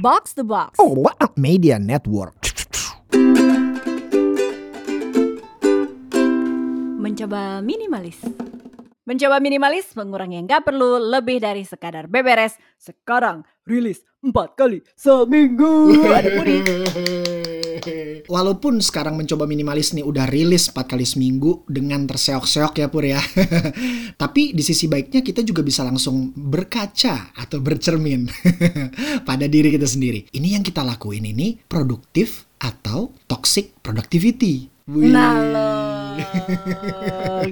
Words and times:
Box 0.00 0.32
the 0.32 0.40
Box. 0.40 0.80
Oh, 0.80 0.96
what 0.96 1.12
a 1.20 1.28
media 1.36 1.76
network. 1.76 2.32
Mencoba 6.96 7.60
minimalis. 7.60 8.16
Mencoba 9.04 9.44
minimalis 9.44 9.92
mengurangi 9.92 10.40
yang 10.40 10.48
gak 10.48 10.64
perlu 10.72 10.96
lebih 10.96 11.44
dari 11.44 11.68
sekadar 11.68 12.08
beberes. 12.08 12.56
Sekarang 12.80 13.44
rilis 13.68 14.00
empat 14.20 14.56
kali 14.56 14.84
seminggu. 14.96 15.96
Ada. 16.16 16.30
Walaupun 18.28 18.78
sekarang 18.84 19.16
mencoba 19.16 19.48
minimalis 19.48 19.96
nih 19.96 20.04
udah 20.04 20.28
rilis 20.28 20.68
4 20.70 20.84
kali 20.84 21.08
seminggu 21.08 21.64
dengan 21.66 22.04
terseok-seok 22.04 22.72
ya 22.76 22.86
Pur 22.92 23.04
ya. 23.08 23.20
Tapi 24.22 24.52
di 24.52 24.62
sisi 24.62 24.86
baiknya 24.86 25.24
kita 25.24 25.40
juga 25.40 25.64
bisa 25.64 25.82
langsung 25.82 26.30
berkaca 26.36 27.32
atau 27.34 27.58
bercermin 27.58 28.28
pada 29.28 29.46
diri 29.48 29.72
kita 29.72 29.88
sendiri. 29.88 30.28
Ini 30.30 30.60
yang 30.60 30.64
kita 30.64 30.84
lakuin 30.84 31.24
ini 31.24 31.56
produktif 31.64 32.44
atau 32.60 33.16
toxic 33.24 33.80
productivity. 33.80 34.68
Wih. 34.90 35.08
Nah 35.08 35.69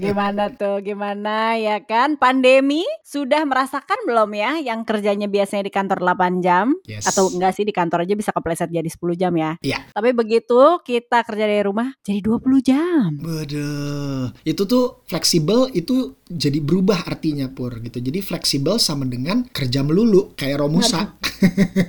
gimana 0.03 0.51
tuh, 0.53 0.83
gimana 0.83 1.55
ya 1.57 1.81
kan? 1.81 2.19
Pandemi 2.19 2.83
sudah 3.07 3.47
merasakan 3.47 4.05
belum 4.05 4.31
ya 4.35 4.59
yang 4.61 4.83
kerjanya 4.83 5.31
biasanya 5.31 5.65
di 5.67 5.73
kantor 5.73 6.03
8 6.03 6.45
jam? 6.45 6.75
Yes. 6.85 7.07
Atau 7.07 7.31
enggak 7.33 7.55
sih 7.55 7.65
di 7.65 7.73
kantor 7.73 8.05
aja 8.05 8.15
bisa 8.19 8.31
kepleset 8.35 8.69
jadi 8.69 8.89
10 8.91 9.15
jam 9.15 9.33
ya? 9.39 9.55
Iya. 9.63 9.87
Tapi 9.95 10.11
begitu 10.13 10.83
kita 10.83 11.23
kerja 11.23 11.45
dari 11.47 11.63
rumah 11.63 11.95
jadi 12.03 12.21
20 12.21 12.61
jam. 12.61 13.09
Waduh, 13.23 14.35
itu 14.43 14.63
tuh 14.67 15.07
fleksibel 15.07 15.71
itu 15.73 16.18
jadi 16.29 16.61
berubah 16.61 17.09
artinya 17.09 17.49
pur 17.49 17.81
gitu. 17.81 17.99
Jadi 17.99 18.21
fleksibel 18.21 18.77
sama 18.77 19.09
dengan 19.09 19.49
kerja 19.49 19.81
melulu 19.83 20.37
kayak 20.37 20.61
Romusa. 20.61 21.17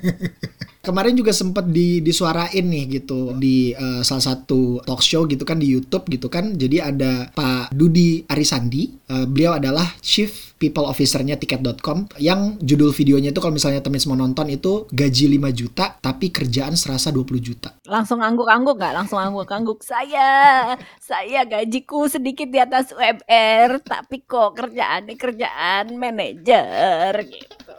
Kemarin 0.80 1.12
juga 1.12 1.36
sempat 1.36 1.68
di 1.68 2.00
disuarain 2.00 2.64
nih 2.64 3.04
gitu 3.04 3.36
di 3.36 3.76
eh, 3.76 4.02
salah 4.02 4.34
satu 4.34 4.80
talk 4.88 5.04
show 5.04 5.28
gitu 5.28 5.44
kan 5.44 5.59
di 5.59 5.68
YouTube 5.68 6.08
gitu 6.08 6.31
kan. 6.31 6.56
Jadi 6.56 6.80
ada 6.80 7.28
Pak 7.36 7.76
Dudi 7.76 8.23
Arisandi, 8.26 8.88
eh, 9.12 9.28
beliau 9.28 9.59
adalah 9.59 9.86
Chief 10.00 10.50
People 10.59 10.88
Officer-nya 10.88 11.40
tiket.com 11.40 12.12
yang 12.20 12.59
judul 12.59 12.92
videonya 12.92 13.31
itu 13.31 13.40
kalau 13.40 13.56
misalnya 13.56 13.80
temen 13.80 14.00
mau 14.12 14.20
nonton 14.20 14.48
itu 14.52 14.88
gaji 14.92 15.40
5 15.40 15.52
juta 15.56 15.96
tapi 16.00 16.31
kerjaan 16.31 16.76
serasa 16.76 17.12
20 17.16 17.40
juta. 17.40 17.76
Langsung 17.88 18.20
angguk-angguk 18.20 18.76
nggak? 18.76 18.94
Langsung 18.96 19.20
angguk-angguk. 19.20 19.84
Saya, 19.84 20.28
saya 21.00 21.48
gajiku 21.48 22.12
sedikit 22.12 22.52
di 22.52 22.59
atas 22.59 22.92
UMR, 22.92 23.80
tapi 23.84 24.24
kok 24.30 24.53
kerjaannya 24.53 25.17
kerjaan 25.17 25.97
manajer 25.97 27.13
gitu. 27.25 27.73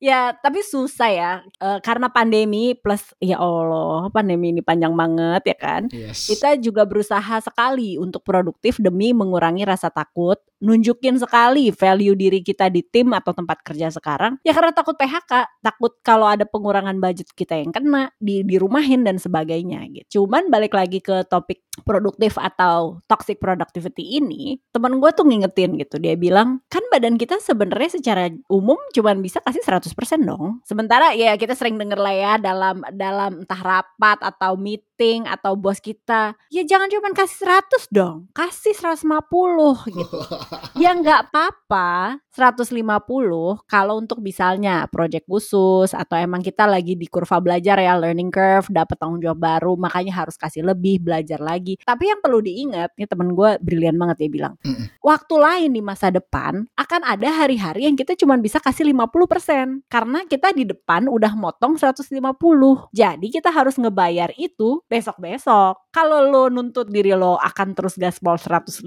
Ya, 0.00 0.32
tapi 0.32 0.64
susah 0.64 1.12
ya 1.12 1.32
eh, 1.60 1.78
karena 1.84 2.08
pandemi 2.08 2.72
plus 2.72 3.12
ya 3.20 3.36
Allah, 3.36 4.08
pandemi 4.08 4.48
ini 4.48 4.64
panjang 4.64 4.96
banget 4.96 5.52
ya 5.52 5.56
kan. 5.60 5.82
Yes. 5.92 6.24
Kita 6.24 6.56
juga 6.56 6.88
berusaha 6.88 7.36
sekali 7.44 8.00
untuk 8.00 8.24
produktif 8.24 8.80
demi 8.80 9.12
mengurangi 9.12 9.68
rasa 9.68 9.92
takut, 9.92 10.40
nunjukin 10.60 11.16
sekali 11.16 11.72
value 11.72 12.14
diri 12.14 12.40
kita 12.44 12.68
di 12.68 12.84
tim 12.84 13.10
atau 13.16 13.32
tempat 13.32 13.64
kerja 13.64 13.88
sekarang. 13.90 14.36
Ya 14.44 14.52
karena 14.52 14.70
takut 14.76 14.94
PHK, 14.94 15.60
takut 15.64 15.92
kalau 16.04 16.28
ada 16.28 16.44
pengurangan 16.44 17.00
budget 17.00 17.32
kita 17.32 17.56
yang 17.56 17.72
kena, 17.72 18.12
di 18.20 18.44
dirumahin 18.44 19.02
dan 19.02 19.16
sebagainya 19.16 19.82
gitu. 19.90 20.22
Cuman 20.22 20.52
balik 20.52 20.76
lagi 20.76 21.00
ke 21.00 21.24
topik 21.26 21.64
produktif 21.82 22.36
atau 22.36 23.00
toxic 23.08 23.40
productivity 23.40 24.20
ini, 24.20 24.60
teman 24.70 25.00
gue 25.00 25.10
tuh 25.16 25.24
ngingetin 25.24 25.80
gitu. 25.80 25.96
Dia 25.96 26.14
bilang, 26.14 26.60
kan 26.68 26.84
badan 26.92 27.16
kita 27.16 27.40
sebenarnya 27.40 27.96
secara 27.96 28.28
umum 28.52 28.76
cuman 28.92 29.24
bisa 29.24 29.40
kasih 29.40 29.64
100% 29.64 29.96
dong. 30.28 30.60
Sementara 30.68 31.16
ya 31.16 31.34
kita 31.40 31.56
sering 31.56 31.80
denger 31.80 31.96
lah 31.96 32.14
ya 32.14 32.32
dalam 32.36 32.84
dalam 32.92 33.42
entah 33.42 33.60
rapat 33.60 34.20
atau 34.20 34.60
meeting 34.60 35.24
atau 35.24 35.56
bos 35.56 35.80
kita, 35.80 36.36
ya 36.52 36.62
jangan 36.68 36.92
cuman 36.92 37.12
kasih 37.16 37.48
100 37.48 37.88
dong, 37.88 38.28
kasih 38.36 38.76
150 38.76 39.88
gitu. 39.88 40.18
ya 40.74 40.94
nggak 40.96 41.30
apa-apa. 41.30 42.18
150 42.30 42.70
kalau 43.66 43.94
untuk 43.98 44.22
misalnya 44.22 44.86
project 44.86 45.26
khusus 45.26 45.90
atau 45.92 46.14
emang 46.14 46.40
kita 46.40 46.64
lagi 46.64 46.94
di 46.94 47.10
kurva 47.10 47.42
belajar 47.42 47.76
ya 47.82 47.98
learning 47.98 48.30
curve 48.30 48.70
dapat 48.70 48.96
tanggung 48.96 49.18
jawab 49.18 49.42
baru 49.42 49.74
makanya 49.74 50.14
harus 50.24 50.38
kasih 50.38 50.62
lebih 50.62 51.02
belajar 51.02 51.42
lagi. 51.42 51.76
Tapi 51.82 52.08
yang 52.08 52.22
perlu 52.22 52.38
diingat 52.40 52.94
nih 52.94 53.10
temen 53.10 53.34
gue 53.34 53.58
brilian 53.58 53.98
banget 53.98 54.24
dia 54.24 54.30
bilang 54.30 54.54
Mm-mm. 54.62 54.88
waktu 55.02 55.34
lain 55.36 55.70
di 55.74 55.82
masa 55.82 56.08
depan 56.14 56.64
akan 56.78 57.00
ada 57.02 57.28
hari-hari 57.28 57.90
yang 57.90 57.98
kita 57.98 58.14
cuma 58.14 58.38
bisa 58.38 58.62
kasih 58.62 58.86
50% 58.94 59.90
karena 59.90 60.22
kita 60.24 60.54
di 60.54 60.64
depan 60.70 61.10
udah 61.10 61.34
motong 61.34 61.76
150 61.76 62.14
jadi 62.94 63.26
kita 63.26 63.50
harus 63.50 63.74
ngebayar 63.74 64.30
itu 64.38 64.80
besok-besok. 64.86 65.90
Kalau 65.90 66.22
lo 66.30 66.46
nuntut 66.46 66.86
diri 66.86 67.10
lo 67.18 67.34
akan 67.42 67.74
terus 67.74 67.98
gaspol 67.98 68.38
150 68.38 68.86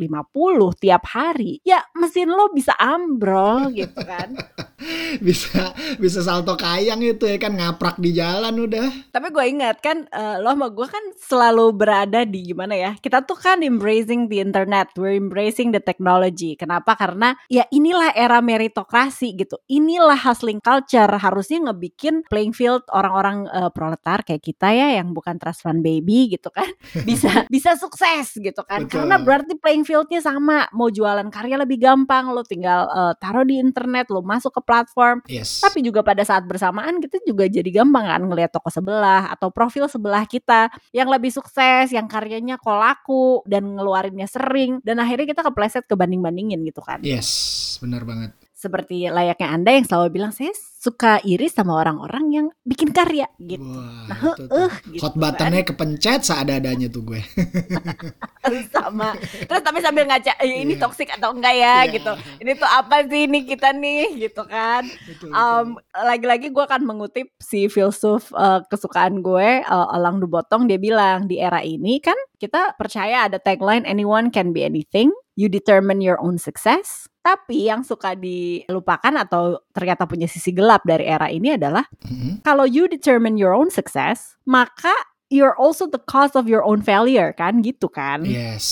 tiap 0.79 1.03
hari 1.11 1.52
ya 1.61 1.85
mesin 1.93 2.33
lo 2.33 2.49
bisa 2.49 2.73
ambrol 2.81 3.69
gitu 3.69 4.01
kan 4.01 4.33
bisa 5.27 5.71
bisa 5.97 6.19
salto 6.23 6.53
kayang 6.59 7.01
itu 7.03 7.25
ya 7.25 7.37
kan 7.39 7.55
ngaprak 7.55 7.97
di 7.99 8.15
jalan 8.15 8.53
udah. 8.67 9.11
tapi 9.13 9.27
gue 9.31 9.45
ingat 9.45 9.79
kan 9.79 10.05
eh, 10.09 10.37
lo 10.39 10.53
sama 10.53 10.67
gue 10.69 10.87
kan 10.87 11.03
selalu 11.17 11.65
berada 11.73 12.21
di 12.27 12.53
gimana 12.53 12.75
ya 12.75 12.91
kita 12.99 13.25
tuh 13.25 13.37
kan 13.37 13.61
embracing 13.65 14.27
the 14.29 14.39
internet 14.43 14.91
we're 14.99 15.15
embracing 15.15 15.73
the 15.73 15.81
technology 15.81 16.53
kenapa 16.53 16.93
karena 16.93 17.35
ya 17.47 17.65
inilah 17.71 18.13
era 18.13 18.39
meritokrasi 18.43 19.35
gitu 19.39 19.59
inilah 19.69 20.17
hustling 20.17 20.59
culture 20.61 21.09
harusnya 21.09 21.71
ngebikin 21.71 22.25
playing 22.27 22.53
field 22.53 22.85
orang-orang 22.91 23.47
eh, 23.49 23.71
proletar 23.71 24.21
kayak 24.21 24.43
kita 24.43 24.69
ya 24.71 25.01
yang 25.01 25.11
bukan 25.11 25.37
trust 25.39 25.63
fund 25.65 25.81
baby 25.81 26.33
gitu 26.33 26.49
kan 26.53 26.67
bisa 27.07 27.47
bisa 27.47 27.75
sukses 27.77 28.37
gitu 28.37 28.61
kan 28.65 28.85
Betul. 28.85 29.05
karena 29.05 29.15
berarti 29.21 29.53
playing 29.57 29.85
fieldnya 29.87 30.19
sama 30.21 30.67
mau 30.75 30.89
jualan 30.89 31.27
karya 31.33 31.57
lebih 31.59 31.81
gampang 31.81 32.31
lo 32.31 32.45
tinggal 32.45 32.87
eh, 32.89 33.13
taruh 33.17 33.45
di 33.45 33.59
internet 33.59 34.09
lo 34.11 34.21
masuk 34.21 34.53
ke 34.53 34.61
platform 34.73 35.21
Yes. 35.29 35.61
tapi 35.61 35.85
juga 35.85 36.01
pada 36.01 36.25
saat 36.25 36.41
bersamaan 36.49 36.97
kita 36.97 37.21
juga 37.21 37.45
jadi 37.45 37.69
gampang 37.69 38.09
kan 38.09 38.21
ngelihat 38.25 38.49
toko 38.49 38.73
sebelah 38.73 39.29
atau 39.29 39.53
profil 39.53 39.85
sebelah 39.85 40.25
kita 40.25 40.73
yang 40.89 41.05
lebih 41.13 41.29
sukses, 41.29 41.93
yang 41.93 42.09
karyanya 42.09 42.57
kok 42.57 42.73
laku 42.73 43.45
dan 43.45 43.77
ngeluarinnya 43.77 44.25
sering 44.25 44.81
dan 44.81 44.97
akhirnya 44.97 45.29
kita 45.29 45.41
kepleset 45.45 45.85
kebanding-bandingin 45.85 46.57
gitu 46.65 46.81
kan. 46.81 46.97
Yes, 47.05 47.77
benar 47.77 48.01
banget. 48.01 48.33
Seperti 48.57 49.11
layaknya 49.11 49.47
Anda 49.53 49.71
yang 49.75 49.85
selalu 49.85 50.07
bilang 50.09 50.31
saya 50.33 50.49
suka 50.83 51.23
iri 51.23 51.47
sama 51.47 51.79
orang-orang 51.79 52.25
yang 52.29 52.47
bikin 52.61 52.91
karya 52.91 53.23
gitu. 53.39 53.63
Wah, 53.63 54.03
Nah, 54.03 54.19
itu 54.19 54.43
tuh. 54.43 54.67
uh, 54.67 54.71
gitu 54.91 54.99
Hot 54.99 55.13
kan. 55.15 55.21
buttonnya 55.23 55.61
kepencet 55.63 56.21
seadanya 56.21 56.87
tuh 56.91 57.01
gue. 57.07 57.21
sama. 58.73 59.15
Terus 59.47 59.61
tapi 59.63 59.79
sambil 59.79 60.03
ngaca 60.03 60.33
"Eh, 60.43 60.59
ini 60.59 60.75
Iya. 60.75 60.81
toksik 60.83 61.07
atau 61.09 61.31
enggak 61.31 61.55
ya 61.55 61.75
Iya. 61.85 61.93
gitu. 61.95 62.11
Ini 62.43 62.51
tuh 62.57 62.67
apa 62.67 62.95
sih 63.07 63.21
ini 63.25 63.39
kita 63.45 63.71
nih 63.71 64.27
gitu 64.27 64.43
kan. 64.43 64.83
Betul, 65.07 65.29
Um, 65.31 65.67
lagi-lagi 65.93 66.51
gue 66.51 66.63
akan 66.63 66.83
mengutip 66.83 67.31
si 67.39 67.69
filsuf 67.69 68.33
uh, 68.33 68.59
kesukaan 68.67 69.23
gue 69.23 69.63
uh, 69.63 69.87
Elang 69.93 70.19
Dubotong 70.19 70.65
dia 70.65 70.75
bilang 70.75 71.25
di 71.25 71.37
era 71.37 71.61
ini 71.61 72.01
kan 72.01 72.17
kita 72.35 72.75
percaya 72.75 73.29
ada 73.29 73.39
tagline 73.39 73.85
anyone 73.85 74.27
can 74.27 74.51
be 74.51 74.65
anything 74.65 75.13
you 75.37 75.47
determine 75.47 76.01
your 76.01 76.17
own 76.19 76.35
success 76.35 77.07
tapi 77.23 77.69
yang 77.69 77.85
suka 77.85 78.17
dilupakan 78.19 79.13
atau 79.15 79.61
ternyata 79.71 80.03
punya 80.03 80.27
sisi 80.27 80.51
gelap 80.51 80.72
dari 80.81 81.05
era 81.05 81.29
ini 81.29 81.53
adalah 81.53 81.85
Mhm. 82.01 82.41
kalau 82.41 82.65
you 82.65 82.89
determine 82.89 83.37
your 83.37 83.53
own 83.53 83.69
success 83.69 84.33
maka 84.43 84.89
you're 85.29 85.53
also 85.57 85.85
the 85.85 86.01
cause 86.01 86.33
of 86.33 86.49
your 86.49 86.65
own 86.65 86.81
failure 86.81 87.29
kan 87.33 87.61
gitu 87.61 87.85
kan 87.85 88.25
Yes. 88.25 88.65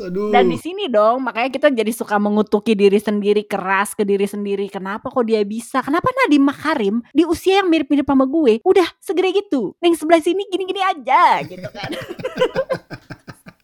Aduh. 0.00 0.32
dan 0.32 0.48
di 0.48 0.56
sini 0.56 0.88
dong, 0.88 1.20
makanya 1.20 1.52
kita 1.52 1.68
jadi 1.68 1.92
suka 1.92 2.16
mengutuki 2.16 2.72
diri 2.72 2.96
sendiri, 2.96 3.44
keras 3.44 3.92
ke 3.92 4.00
diri 4.00 4.24
sendiri. 4.24 4.64
Kenapa 4.72 5.12
kok 5.12 5.28
dia 5.28 5.44
bisa? 5.44 5.84
Kenapa 5.84 6.08
Nadiem 6.08 6.40
Makarim 6.40 7.04
di 7.12 7.28
usia 7.28 7.60
yang 7.60 7.68
mirip-mirip 7.68 8.08
sama 8.08 8.24
gue, 8.24 8.64
udah 8.64 8.88
segede 8.96 9.44
gitu. 9.44 9.76
Yang 9.84 10.00
sebelah 10.00 10.24
sini 10.24 10.48
gini-gini 10.48 10.80
aja 10.80 11.44
gitu 11.44 11.68
kan. 11.68 11.90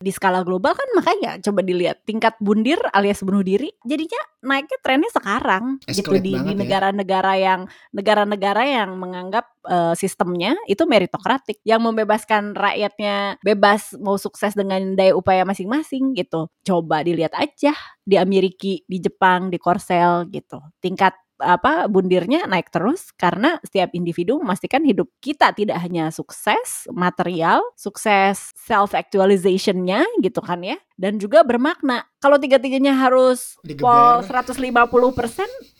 di 0.06 0.14
skala 0.14 0.46
global 0.46 0.70
kan 0.78 0.86
makanya 0.94 1.42
coba 1.42 1.66
dilihat 1.66 2.06
tingkat 2.06 2.38
bundir 2.38 2.78
alias 2.94 3.26
bunuh 3.26 3.42
diri 3.42 3.74
jadinya 3.82 4.22
naiknya 4.46 4.78
trennya 4.78 5.10
sekarang 5.10 5.82
gitu 5.82 6.14
Escalate 6.14 6.22
di 6.22 6.32
di 6.38 6.52
ya. 6.54 6.54
negara-negara 6.54 7.32
yang 7.34 7.60
negara-negara 7.90 8.62
yang 8.62 8.94
menganggap 8.94 9.50
eh, 9.66 9.94
sistemnya 9.98 10.54
itu 10.70 10.86
meritokratik 10.86 11.58
yang 11.66 11.82
membebaskan 11.82 12.54
rakyatnya 12.54 13.42
bebas 13.42 13.98
mau 13.98 14.14
sukses 14.14 14.54
dengan 14.54 14.94
daya 14.94 15.18
upaya 15.18 15.42
masing-masing 15.42 16.14
gitu 16.14 16.46
coba 16.62 17.02
dilihat 17.02 17.34
aja 17.34 17.74
di 18.06 18.14
Amerika 18.14 18.78
di 18.86 19.02
Jepang 19.02 19.50
di 19.50 19.58
Korsel 19.58 20.30
gitu 20.30 20.62
tingkat 20.78 21.18
apa 21.40 21.86
bundirnya 21.86 22.48
naik 22.48 22.72
terus 22.72 23.12
karena 23.14 23.60
setiap 23.60 23.92
individu 23.92 24.40
memastikan 24.40 24.82
hidup 24.82 25.08
kita 25.20 25.52
tidak 25.52 25.78
hanya 25.84 26.08
sukses 26.08 26.88
material, 26.92 27.60
sukses 27.76 28.52
self 28.56 28.96
actualizationnya 28.96 30.04
gitu 30.24 30.40
kan 30.40 30.64
ya, 30.64 30.76
dan 30.96 31.20
juga 31.20 31.44
bermakna. 31.44 32.08
Kalau 32.16 32.40
tiga-tiganya 32.40 32.96
harus 32.96 33.60
pol 33.78 34.24
150% 34.24 34.56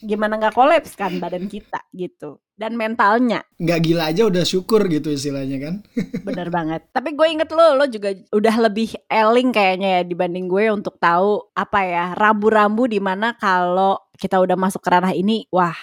gimana 0.04 0.36
nggak 0.38 0.54
kolaps 0.54 0.94
kan 0.94 1.16
badan 1.18 1.48
kita 1.48 1.80
gitu 1.96 2.38
dan 2.56 2.72
mentalnya. 2.74 3.44
Nggak 3.60 3.80
gila 3.84 4.04
aja 4.08 4.22
udah 4.28 4.44
syukur 4.44 4.88
gitu 4.88 5.12
istilahnya 5.12 5.60
kan. 5.60 5.74
Bener 6.26 6.48
banget. 6.48 6.88
Tapi 6.90 7.12
gue 7.12 7.26
inget 7.28 7.52
lo, 7.52 7.76
lo 7.76 7.84
juga 7.88 8.16
udah 8.32 8.54
lebih 8.68 8.96
eling 9.12 9.52
kayaknya 9.52 10.00
ya 10.00 10.02
dibanding 10.08 10.48
gue 10.48 10.72
untuk 10.72 10.96
tahu 10.96 11.52
apa 11.52 11.80
ya 11.84 12.04
rambu-rambu 12.16 12.88
di 12.88 13.00
mana 13.00 13.36
kalau 13.36 14.00
kita 14.18 14.40
udah 14.40 14.56
masuk 14.56 14.80
ke 14.80 14.88
ranah 14.90 15.12
ini, 15.12 15.46
wah 15.52 15.76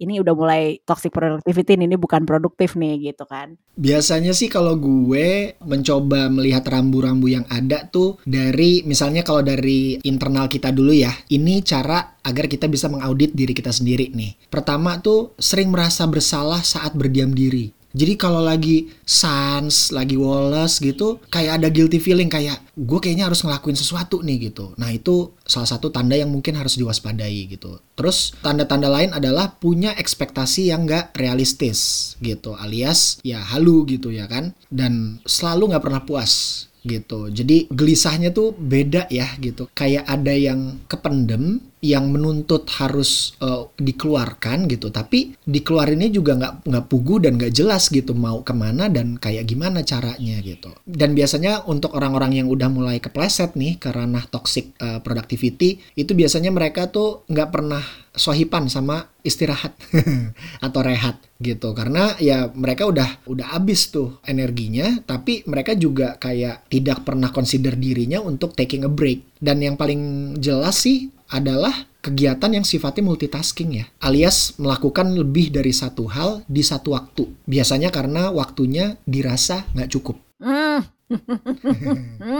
ini 0.00 0.16
udah 0.16 0.32
mulai 0.32 0.80
toxic 0.88 1.12
productivity 1.12 1.76
ini 1.76 1.94
bukan 2.00 2.24
produktif 2.24 2.72
nih 2.72 3.12
gitu 3.12 3.28
kan. 3.28 3.60
Biasanya 3.76 4.32
sih 4.32 4.48
kalau 4.48 4.80
gue 4.80 5.54
mencoba 5.60 6.32
melihat 6.32 6.64
rambu-rambu 6.64 7.28
yang 7.28 7.44
ada 7.52 7.84
tuh 7.92 8.16
dari 8.24 8.80
misalnya 8.88 9.20
kalau 9.20 9.44
dari 9.44 10.00
internal 10.00 10.48
kita 10.48 10.72
dulu 10.72 10.96
ya. 10.96 11.12
Ini 11.28 11.60
cara 11.60 12.16
agar 12.24 12.48
kita 12.48 12.64
bisa 12.66 12.88
mengaudit 12.88 13.36
diri 13.36 13.52
kita 13.52 13.70
sendiri 13.70 14.08
nih. 14.16 14.48
Pertama 14.48 14.96
tuh 15.04 15.36
sering 15.36 15.68
merasa 15.68 16.08
bersalah 16.08 16.64
saat 16.64 16.96
berdiam 16.96 17.36
diri. 17.36 17.79
Jadi 17.90 18.14
kalau 18.14 18.38
lagi 18.38 18.90
sans, 19.02 19.90
lagi 19.90 20.14
Wallace 20.14 20.78
gitu, 20.78 21.18
kayak 21.26 21.62
ada 21.62 21.68
guilty 21.68 21.98
feeling 21.98 22.30
kayak 22.30 22.62
gue 22.78 22.98
kayaknya 23.02 23.26
harus 23.26 23.42
ngelakuin 23.42 23.74
sesuatu 23.74 24.22
nih 24.22 24.50
gitu. 24.50 24.72
Nah 24.78 24.94
itu 24.94 25.34
salah 25.42 25.66
satu 25.66 25.90
tanda 25.90 26.14
yang 26.14 26.30
mungkin 26.30 26.54
harus 26.54 26.78
diwaspadai 26.78 27.50
gitu. 27.50 27.82
Terus 27.98 28.32
tanda-tanda 28.40 28.86
lain 28.86 29.10
adalah 29.10 29.58
punya 29.58 29.90
ekspektasi 29.98 30.70
yang 30.70 30.86
gak 30.86 31.12
realistis 31.18 32.14
gitu, 32.22 32.54
alias 32.54 33.18
ya 33.26 33.42
halu 33.42 33.82
gitu 33.90 34.14
ya 34.14 34.30
kan. 34.30 34.54
Dan 34.70 35.18
selalu 35.26 35.74
gak 35.74 35.84
pernah 35.84 36.02
puas 36.06 36.66
gitu. 36.86 37.28
Jadi 37.28 37.68
gelisahnya 37.68 38.32
tuh 38.32 38.56
beda 38.56 39.10
ya 39.12 39.36
gitu. 39.42 39.68
Kayak 39.76 40.08
ada 40.08 40.32
yang 40.32 40.80
kependem, 40.88 41.60
yang 41.80 42.12
menuntut 42.12 42.68
harus 42.76 43.34
uh, 43.40 43.68
dikeluarkan 43.80 44.68
gitu. 44.68 44.92
Tapi 44.92 45.36
dikeluarinnya 45.44 46.12
juga 46.12 46.36
nggak 46.36 46.54
nggak 46.68 46.86
pugu 46.86 47.24
dan 47.24 47.40
nggak 47.40 47.52
jelas 47.56 47.88
gitu 47.88 48.12
mau 48.12 48.44
ke 48.44 48.52
mana 48.52 48.92
dan 48.92 49.16
kayak 49.16 49.48
gimana 49.48 49.80
caranya 49.80 50.40
gitu. 50.44 50.70
Dan 50.84 51.16
biasanya 51.16 51.64
untuk 51.64 51.96
orang-orang 51.96 52.40
yang 52.40 52.46
udah 52.52 52.68
mulai 52.68 53.00
kepleset 53.00 53.56
nih 53.56 53.80
ke 53.80 53.88
ranah 53.90 54.28
toxic 54.28 54.76
uh, 54.78 55.00
productivity 55.00 55.80
itu 55.96 56.12
biasanya 56.12 56.52
mereka 56.52 56.92
tuh 56.92 57.24
nggak 57.32 57.50
pernah 57.50 57.82
sohipan 58.10 58.66
sama 58.66 59.06
istirahat 59.22 59.78
atau 60.66 60.80
rehat 60.82 61.22
gitu 61.38 61.70
karena 61.72 62.18
ya 62.18 62.50
mereka 62.52 62.90
udah 62.90 63.22
udah 63.30 63.54
habis 63.54 63.88
tuh 63.88 64.18
energinya 64.26 64.98
tapi 65.06 65.46
mereka 65.46 65.78
juga 65.78 66.18
kayak 66.18 66.66
tidak 66.68 67.06
pernah 67.06 67.30
consider 67.30 67.78
dirinya 67.78 68.18
untuk 68.18 68.52
taking 68.58 68.82
a 68.82 68.90
break 68.90 69.38
dan 69.38 69.62
yang 69.62 69.78
paling 69.78 70.34
jelas 70.42 70.82
sih 70.82 71.08
adalah 71.30 71.72
kegiatan 72.04 72.50
yang 72.50 72.66
sifatnya 72.66 73.06
multitasking 73.06 73.70
ya, 73.80 73.84
alias 74.02 74.58
melakukan 74.58 75.14
lebih 75.14 75.54
dari 75.54 75.70
satu 75.70 76.10
hal 76.10 76.42
di 76.50 76.60
satu 76.60 76.92
waktu. 76.92 77.30
Biasanya 77.46 77.88
karena 77.94 78.34
waktunya 78.34 78.98
dirasa 79.06 79.64
nggak 79.72 79.90
cukup. 79.94 80.16
Hmm. 80.42 80.84
Hmm, 81.10 82.30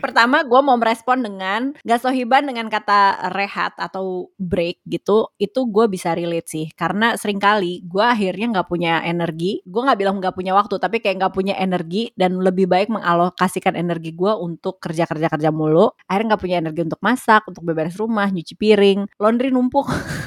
pertama 0.00 0.40
gue 0.40 0.60
mau 0.64 0.80
merespon 0.80 1.20
dengan 1.20 1.76
gak 1.84 2.00
sohiban 2.00 2.48
dengan 2.48 2.72
kata 2.72 3.28
rehat 3.36 3.76
atau 3.76 4.32
break 4.40 4.80
gitu 4.88 5.28
itu 5.36 5.60
gue 5.68 5.84
bisa 5.92 6.16
relate 6.16 6.48
sih. 6.48 6.66
Karena 6.72 7.14
sering 7.20 7.38
kali 7.38 7.84
gue 7.84 8.02
akhirnya 8.02 8.58
nggak 8.58 8.68
punya 8.68 9.04
energi 9.04 9.60
gue 9.62 9.82
nggak 9.84 9.98
bilang 10.00 10.16
nggak 10.18 10.34
punya 10.36 10.56
waktu 10.56 10.80
tapi 10.80 11.04
kayak 11.04 11.20
nggak 11.20 11.34
punya 11.36 11.54
energi 11.60 12.10
dan 12.16 12.40
lebih 12.40 12.66
baik 12.68 12.88
mengalokasikan 12.88 13.76
energi 13.76 14.16
gue 14.16 14.32
untuk 14.32 14.80
kerja 14.80 15.04
kerja 15.04 15.28
kerja 15.28 15.50
mulu. 15.52 15.92
Akhirnya 16.08 16.34
nggak 16.34 16.42
punya 16.42 16.56
energi 16.64 16.80
untuk 16.88 17.00
masak 17.04 17.44
untuk 17.48 17.62
beberes 17.66 17.96
rumah 18.00 18.28
nyuci 18.32 18.54
piring 18.56 19.04
laundry 19.20 19.52
numpuk 19.52 19.86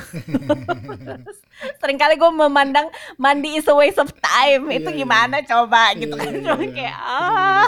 sering 1.80 2.00
kali 2.02 2.20
gue 2.20 2.32
memandang 2.34 2.88
mandi 3.16 3.60
is 3.60 3.68
a 3.70 3.76
waste 3.76 4.02
of 4.02 4.12
time. 4.20 4.70
Itu 4.72 4.92
yeah, 4.92 4.96
iya. 4.96 5.02
gimana 5.06 5.36
yeah. 5.40 5.48
coba 5.48 5.82
gitu 5.96 6.16
yeah, 6.16 6.24
kan 6.26 6.34
yeah, 6.34 6.58
yeah. 6.58 6.74
kayak 6.74 6.98
ah. 7.00 7.68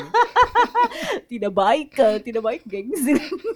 tidak 1.32 1.54
baik 1.54 1.90
tidak 2.24 2.44
baik 2.44 2.62
gengs. 2.68 3.02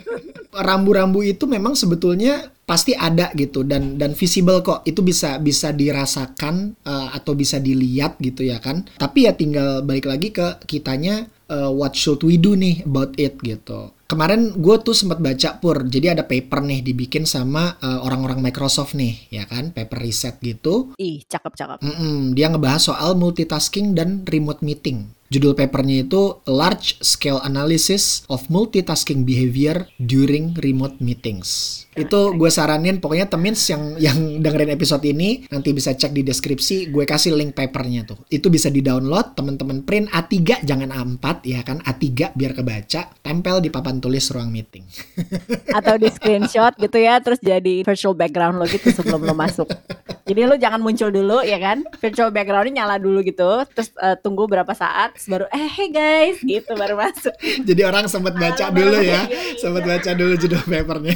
Rambu-rambu 0.68 1.24
itu 1.24 1.48
memang 1.48 1.76
sebetulnya 1.76 2.52
pasti 2.64 2.96
ada 2.96 3.32
gitu. 3.36 3.68
Dan 3.68 4.00
dan 4.00 4.16
visible 4.16 4.64
kok. 4.64 4.84
Itu 4.88 5.04
bisa 5.04 5.42
bisa 5.42 5.74
dirasakan 5.76 6.78
uh, 6.86 7.10
atau 7.16 7.36
bisa 7.36 7.60
dilihat 7.60 8.20
gitu 8.24 8.48
ya 8.48 8.62
kan. 8.64 8.88
Tapi 8.96 9.28
ya 9.28 9.36
tinggal 9.36 9.84
balik 9.84 10.08
lagi 10.08 10.32
ke 10.32 10.62
kitanya 10.68 11.28
uh, 11.52 11.72
what 11.72 11.94
should 11.98 12.24
we 12.24 12.40
do 12.40 12.56
nih 12.56 12.84
about 12.88 13.12
it 13.20 13.36
gitu 13.44 13.92
kemarin 14.12 14.60
gue 14.60 14.76
tuh 14.84 14.92
sempat 14.92 15.24
baca 15.24 15.56
pur. 15.64 15.88
Jadi 15.88 16.12
ada 16.12 16.28
paper 16.28 16.60
nih 16.68 16.84
dibikin 16.84 17.24
sama 17.24 17.80
eh, 17.80 18.00
orang-orang 18.04 18.44
Microsoft 18.44 19.00
nih 19.00 19.32
ya 19.32 19.48
kan? 19.48 19.72
Paper 19.72 20.04
riset 20.04 20.36
gitu. 20.44 20.92
Ih 21.00 21.24
cakep 21.24 21.56
cakep. 21.56 21.78
Mm 21.80 21.96
-mm, 21.96 22.18
dia 22.36 22.52
ngebahas 22.52 22.84
soal 22.92 23.16
multitasking 23.16 23.96
dan 23.96 24.28
remote 24.28 24.60
meeting 24.60 25.21
Judul 25.32 25.56
papernya 25.56 26.04
itu 26.04 26.44
Large 26.44 27.00
Scale 27.00 27.40
Analysis 27.48 28.28
of 28.28 28.52
Multitasking 28.52 29.24
Behavior 29.24 29.88
During 29.96 30.52
Remote 30.60 31.00
Meetings. 31.00 31.82
Itu 31.96 32.36
gue 32.36 32.52
saranin 32.52 33.00
pokoknya 33.00 33.32
temins 33.32 33.64
yang 33.72 33.96
yang 33.96 34.44
dengerin 34.44 34.76
episode 34.76 35.00
ini 35.08 35.48
nanti 35.48 35.72
bisa 35.72 35.96
cek 35.96 36.12
di 36.12 36.28
deskripsi 36.28 36.92
gue 36.92 37.08
kasih 37.08 37.32
link 37.32 37.56
papernya 37.56 38.12
tuh. 38.12 38.20
Itu 38.28 38.52
bisa 38.52 38.68
di-download, 38.68 39.32
teman-teman 39.40 39.88
print 39.88 40.12
A3 40.12 40.68
jangan 40.68 40.92
A4 40.92 41.48
ya 41.48 41.64
kan, 41.64 41.80
A3 41.80 42.36
biar 42.36 42.52
kebaca, 42.52 43.16
tempel 43.24 43.64
di 43.64 43.72
papan 43.72 44.04
tulis 44.04 44.28
ruang 44.36 44.52
meeting. 44.52 44.84
Atau 45.80 45.96
di 45.96 46.12
screenshot 46.12 46.76
gitu 46.76 47.00
ya 47.00 47.24
terus 47.24 47.40
jadi 47.40 47.88
virtual 47.88 48.20
background 48.20 48.60
lo 48.60 48.68
gitu 48.68 48.92
sebelum 48.92 49.24
lo 49.24 49.32
masuk. 49.32 49.72
Jadi 50.28 50.44
lo 50.44 50.60
jangan 50.60 50.84
muncul 50.84 51.08
dulu 51.08 51.40
ya 51.44 51.56
kan, 51.56 51.88
virtual 52.04 52.36
backgroundnya 52.36 52.84
nyala 52.84 53.00
dulu 53.00 53.24
gitu, 53.24 53.64
terus 53.72 53.92
uh, 54.00 54.16
tunggu 54.20 54.48
berapa 54.48 54.72
saat 54.76 55.21
baru 55.26 55.46
eh 55.50 55.68
hey 55.70 55.90
guys 55.90 56.38
gitu 56.44 56.72
baru 56.78 57.00
masuk. 57.00 57.34
Jadi 57.68 57.82
orang 57.82 58.06
sempat 58.06 58.38
baca 58.38 58.70
dulu 58.70 58.98
ya, 59.02 59.26
sempat 59.58 59.84
baca 59.86 60.10
dulu 60.14 60.34
judul 60.38 60.62
papernya. 60.66 61.16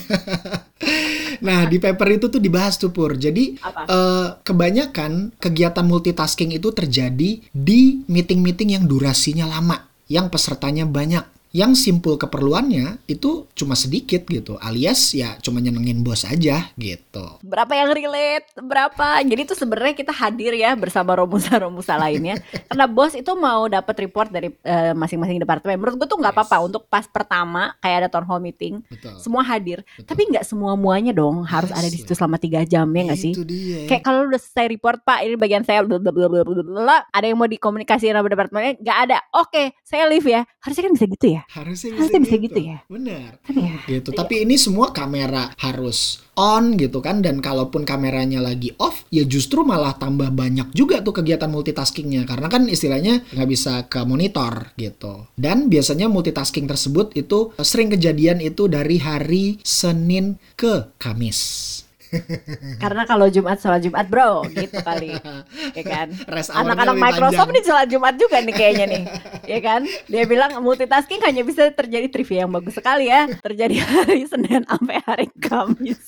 nah 1.46 1.68
di 1.68 1.78
paper 1.78 2.08
itu 2.18 2.26
tuh 2.32 2.42
dibahas 2.42 2.80
tuh 2.80 2.90
pur. 2.90 3.14
Jadi 3.14 3.60
uh, 3.64 4.40
kebanyakan 4.42 5.36
kegiatan 5.38 5.86
multitasking 5.86 6.56
itu 6.56 6.72
terjadi 6.72 7.44
di 7.52 7.82
meeting-meeting 8.08 8.80
yang 8.80 8.86
durasinya 8.90 9.46
lama, 9.46 9.86
yang 10.10 10.32
pesertanya 10.32 10.88
banyak 10.88 11.35
yang 11.56 11.72
simpul 11.72 12.20
keperluannya 12.20 13.00
itu 13.08 13.48
cuma 13.56 13.80
sedikit 13.80 14.28
gitu 14.28 14.60
alias 14.60 15.16
ya 15.16 15.40
cuma 15.40 15.64
nyenengin 15.64 16.04
bos 16.04 16.28
aja 16.28 16.68
gitu 16.76 17.40
berapa 17.48 17.72
yang 17.72 17.96
relate 17.96 18.52
berapa 18.60 19.24
jadi 19.24 19.48
itu 19.48 19.56
sebenarnya 19.56 19.96
kita 19.96 20.12
hadir 20.12 20.52
ya 20.52 20.76
bersama 20.76 21.16
romusa-romusa 21.16 21.96
lainnya 21.96 22.44
karena 22.68 22.92
bos 22.92 23.16
itu 23.16 23.32
mau 23.40 23.72
dapat 23.72 23.96
report 24.04 24.36
dari 24.36 24.52
uh, 24.68 24.92
masing-masing 25.00 25.40
departemen 25.40 25.80
menurut 25.80 25.96
gue 26.04 26.08
tuh 26.12 26.20
nggak 26.20 26.36
apa-apa 26.36 26.58
untuk 26.60 26.92
pas 26.92 27.08
pertama 27.08 27.72
kayak 27.80 28.04
ada 28.04 28.10
town 28.12 28.28
hall 28.28 28.44
meeting 28.44 28.84
Betul. 28.92 29.16
semua 29.24 29.48
hadir 29.48 29.80
Betul. 29.96 30.12
tapi 30.12 30.22
nggak 30.36 30.44
semua 30.44 30.76
muanya 30.76 31.16
dong 31.16 31.48
harus 31.48 31.72
yes, 31.72 31.80
ada 31.80 31.88
di 31.88 31.98
situ 32.04 32.12
selama 32.20 32.36
tiga 32.36 32.68
jam 32.68 32.84
ya 32.92 33.02
nggak 33.08 33.22
sih 33.24 33.32
dia. 33.48 33.88
kayak 33.88 34.04
kalau 34.04 34.28
udah 34.28 34.44
selesai 34.44 34.68
report 34.76 35.00
pak 35.08 35.24
ini 35.24 35.40
bagian 35.40 35.64
saya 35.64 35.88
blablabla, 35.88 37.08
ada 37.16 37.26
yang 37.32 37.40
mau 37.40 37.48
dikomunikasi 37.48 38.12
sama 38.12 38.28
departemennya 38.28 38.76
nggak 38.84 38.98
ada 39.08 39.18
oke 39.40 39.72
saya 39.88 40.04
leave 40.12 40.28
ya 40.28 40.44
harusnya 40.60 40.84
kan 40.84 40.94
bisa 41.00 41.08
gitu 41.08 41.28
ya 41.40 41.45
harusnya 41.52 41.96
bisa, 41.96 42.02
harusnya 42.08 42.22
bisa 42.22 42.36
gitu. 42.38 42.44
gitu. 42.48 42.60
ya? 42.62 42.78
Benar. 42.88 43.32
Ya. 43.52 43.74
gitu. 43.88 44.10
tapi 44.14 44.46
ini 44.46 44.56
semua 44.56 44.92
kamera 44.96 45.52
harus 45.60 46.24
on 46.38 46.78
gitu 46.80 47.02
kan. 47.02 47.20
Dan 47.20 47.42
kalaupun 47.42 47.84
kameranya 47.84 48.40
lagi 48.40 48.72
off 48.80 49.04
ya 49.10 49.26
justru 49.26 49.66
malah 49.66 49.96
tambah 49.98 50.32
banyak 50.32 50.72
juga 50.72 51.02
tuh 51.02 51.20
kegiatan 51.20 51.50
multitaskingnya. 51.50 52.24
Karena 52.30 52.48
kan 52.48 52.70
istilahnya 52.70 53.26
nggak 53.34 53.50
bisa 53.50 53.90
ke 53.90 54.04
monitor 54.04 54.72
gitu. 54.80 55.28
Dan 55.34 55.68
biasanya 55.68 56.08
multitasking 56.08 56.70
tersebut 56.70 57.16
itu 57.18 57.56
sering 57.60 57.92
kejadian 57.92 58.40
itu 58.40 58.70
dari 58.70 59.02
hari 59.02 59.58
Senin 59.66 60.38
ke 60.56 60.96
Kamis 61.02 61.75
karena 62.84 63.04
kalau 63.08 63.28
Jumat 63.30 63.58
sholat 63.60 63.82
Jumat 63.84 64.06
bro, 64.08 64.46
gitu 64.52 64.80
kali, 64.84 65.16
ya 65.74 65.84
kan? 65.84 66.08
Anak-anak 66.62 66.96
Microsoft 66.96 67.52
nih 67.52 67.64
sholat 67.64 67.88
Jumat 67.88 68.16
juga 68.20 68.42
nih 68.42 68.56
kayaknya 68.56 68.86
nih, 68.90 69.04
ya 69.46 69.60
kan? 69.64 69.82
Dia 70.08 70.24
bilang 70.30 70.58
multitasking 70.62 71.22
hanya 71.24 71.42
bisa 71.44 71.70
terjadi 71.72 72.08
trivia 72.12 72.46
yang 72.46 72.52
bagus 72.54 72.76
sekali 72.76 73.10
ya, 73.10 73.28
terjadi 73.40 73.76
hari 73.82 74.28
Senin 74.28 74.64
sampai 74.66 74.98
hari 75.06 75.28
Kamis. 75.40 76.02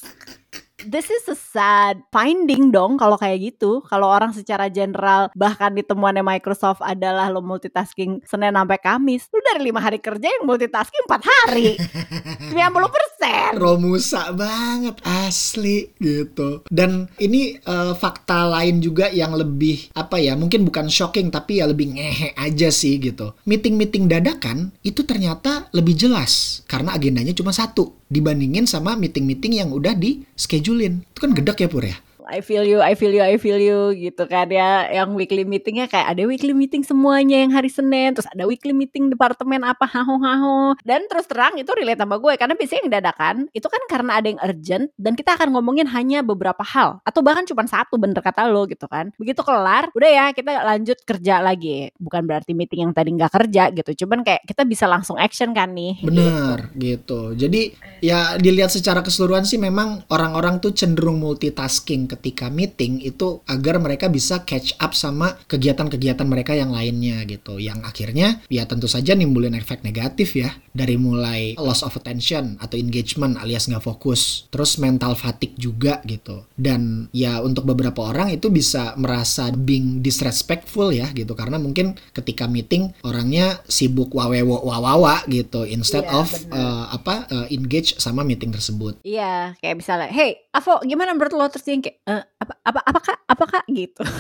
This 0.86 1.10
is 1.10 1.25
a 1.25 1.38
sad 1.38 2.05
finding 2.13 2.69
dong 2.69 3.01
kalau 3.01 3.17
kayak 3.17 3.53
gitu. 3.53 3.81
Kalau 3.89 4.10
orang 4.13 4.29
secara 4.34 4.69
general 4.69 5.34
bahkan 5.34 5.74
di 5.74 5.81
temuannya 5.81 6.22
Microsoft 6.22 6.86
adalah 6.86 7.29
lo 7.34 7.41
multitasking 7.41 8.22
Senin 8.25 8.53
sampai 8.53 8.77
Kamis. 8.77 9.25
Lu 9.34 9.41
dari 9.41 9.74
lima 9.74 9.81
hari 9.81 9.98
kerja 9.98 10.29
yang 10.29 10.46
multitasking 10.46 11.03
empat 11.10 11.22
hari. 11.25 11.77
90%. 12.53 13.57
Romusa 13.57 14.29
banget 14.38 15.01
asli 15.01 15.89
gitu. 15.98 16.62
Dan 16.69 17.10
ini 17.17 17.57
uh, 17.65 17.98
fakta 17.98 18.46
lain 18.46 18.77
juga 18.77 19.10
yang 19.10 19.34
lebih 19.34 19.89
apa 19.98 20.22
ya? 20.22 20.38
Mungkin 20.38 20.62
bukan 20.67 20.88
shocking 20.88 21.34
tapi 21.34 21.60
ya 21.60 21.65
lebih 21.65 21.98
ngehe 21.98 22.38
aja 22.38 22.69
sih 22.69 23.01
gitu. 23.01 23.34
Meeting-meeting 23.50 24.05
dadakan 24.05 24.69
itu 24.86 25.01
ternyata 25.01 25.69
lebih 25.74 25.98
jelas 25.98 26.62
karena 26.69 26.93
agendanya 26.93 27.34
cuma 27.34 27.50
satu 27.50 27.96
dibandingin 28.07 28.65
sama 28.65 28.95
meeting-meeting 28.95 29.59
yang 29.59 29.69
udah 29.71 29.93
di 29.95 30.23
schedulein. 30.33 31.03
Itu 31.11 31.19
kan 31.27 31.31
gedek 31.35 31.63
ya 31.63 31.67
Pur 31.67 31.83
ya? 31.83 31.97
I 32.27 32.43
feel 32.43 32.67
you, 32.67 32.84
I 32.84 32.93
feel 32.93 33.12
you, 33.15 33.24
I 33.24 33.39
feel 33.39 33.60
you 33.60 33.96
gitu 33.96 34.27
kan 34.27 34.51
ya. 34.51 34.91
Yang 34.91 35.10
weekly 35.15 35.43
meetingnya 35.48 35.88
kayak 35.88 36.13
ada 36.13 36.24
weekly 36.27 36.51
meeting 36.51 36.84
semuanya 36.84 37.39
yang 37.39 37.51
hari 37.55 37.72
Senin, 37.72 38.13
terus 38.13 38.27
ada 38.27 38.43
weekly 38.43 38.75
meeting 38.75 39.07
departemen 39.07 39.63
apa 39.63 39.88
haho 39.88 40.19
haho. 40.19 40.75
Dan 40.84 41.07
terus 41.07 41.25
terang 41.25 41.55
itu 41.55 41.72
relate 41.72 42.03
sama 42.03 42.19
gue 42.19 42.34
karena 42.36 42.53
biasanya 42.53 42.81
yang 42.84 42.93
dadakan 43.00 43.36
itu 43.55 43.67
kan 43.67 43.81
karena 43.88 44.12
ada 44.19 44.27
yang 44.27 44.41
urgent 44.43 44.86
dan 45.00 45.13
kita 45.15 45.39
akan 45.39 45.55
ngomongin 45.55 45.88
hanya 45.88 46.19
beberapa 46.19 46.62
hal 46.67 47.00
atau 47.07 47.24
bahkan 47.24 47.48
cuma 47.48 47.63
satu 47.63 47.96
bener 47.96 48.19
kata 48.19 48.51
lo 48.51 48.67
gitu 48.67 48.86
kan. 48.91 49.15
Begitu 49.15 49.39
kelar, 49.41 49.88
udah 49.96 50.10
ya 50.12 50.25
kita 50.36 50.51
lanjut 50.67 50.98
kerja 51.07 51.39
lagi. 51.39 51.96
Bukan 51.96 52.27
berarti 52.27 52.51
meeting 52.51 52.89
yang 52.89 52.93
tadi 52.93 53.15
nggak 53.15 53.31
kerja 53.31 53.72
gitu, 53.72 54.05
cuman 54.05 54.27
kayak 54.27 54.43
kita 54.43 54.67
bisa 54.67 54.86
langsung 54.86 55.15
action 55.15 55.55
kan 55.55 55.72
nih. 55.72 56.03
Bener 56.03 56.75
gitu. 56.75 57.31
Jadi 57.38 57.72
ya 58.03 58.36
dilihat 58.36 58.75
secara 58.75 59.00
keseluruhan 59.00 59.48
sih 59.48 59.55
memang 59.55 60.03
orang-orang 60.12 60.60
tuh 60.60 60.75
cenderung 60.75 61.24
multitasking 61.24 62.10
ketika 62.17 62.50
meeting 62.50 62.97
itu 63.05 63.45
agar 63.45 63.77
mereka 63.77 64.09
bisa 64.09 64.41
catch 64.41 64.74
up 64.81 64.97
sama 64.97 65.38
kegiatan-kegiatan 65.45 66.25
mereka 66.25 66.57
yang 66.57 66.74
lainnya 66.74 67.21
gitu. 67.29 67.62
Yang 67.62 67.86
akhirnya 67.86 68.41
ya 68.50 68.65
tentu 68.65 68.89
saja 68.89 69.13
nimbulin 69.13 69.53
efek 69.53 69.86
negatif 69.86 70.33
ya. 70.33 70.57
Dari 70.74 70.97
mulai 70.97 71.53
loss 71.62 71.86
of 71.86 71.93
attention 71.93 72.57
atau 72.57 72.77
engagement 72.77 73.38
alias 73.38 73.69
nggak 73.69 73.86
fokus. 73.86 74.50
Terus 74.50 74.81
mental 74.81 75.13
fatigue 75.13 75.53
juga 75.62 76.01
gitu. 76.09 76.50
Dan 76.57 77.13
ya 77.13 77.45
untuk 77.45 77.69
beberapa 77.69 78.09
orang 78.09 78.33
itu 78.33 78.50
bisa 78.50 78.97
merasa 78.97 79.53
being 79.53 80.01
disrespectful 80.01 80.89
ya 80.89 81.13
gitu. 81.13 81.38
Karena 81.38 81.62
mungkin 81.62 81.93
ketika 82.17 82.50
meeting 82.50 82.89
orangnya 83.05 83.62
sibuk 83.69 84.17
wawewo 84.17 84.65
wawawa 84.65 85.21
gitu. 85.29 85.62
Instead 85.69 86.07
Iya, 86.07 86.15
of 86.24 86.29
uh, 86.55 86.86
apa 86.95 87.27
uh, 87.27 87.47
engage 87.51 88.00
sama 88.00 88.24
meeting 88.24 88.55
tersebut. 88.55 89.03
Iya, 89.03 89.59
kayak 89.59 89.75
misalnya, 89.75 90.09
hey, 90.09 90.47
Avo, 90.55 90.79
gimana 90.88 91.12
menurut 91.13 91.36
lo 91.36 91.45
terus 91.51 91.67
dia 91.67 91.75
yang 91.75 91.83
kayak, 91.83 91.97
"Eh, 92.07 92.23
apa, 92.39 92.53
apa, 92.63 92.79
apa 92.87 92.99
kak, 93.03 93.17
apa 93.27 93.45
kak, 93.45 93.63
gitu. 93.67 94.01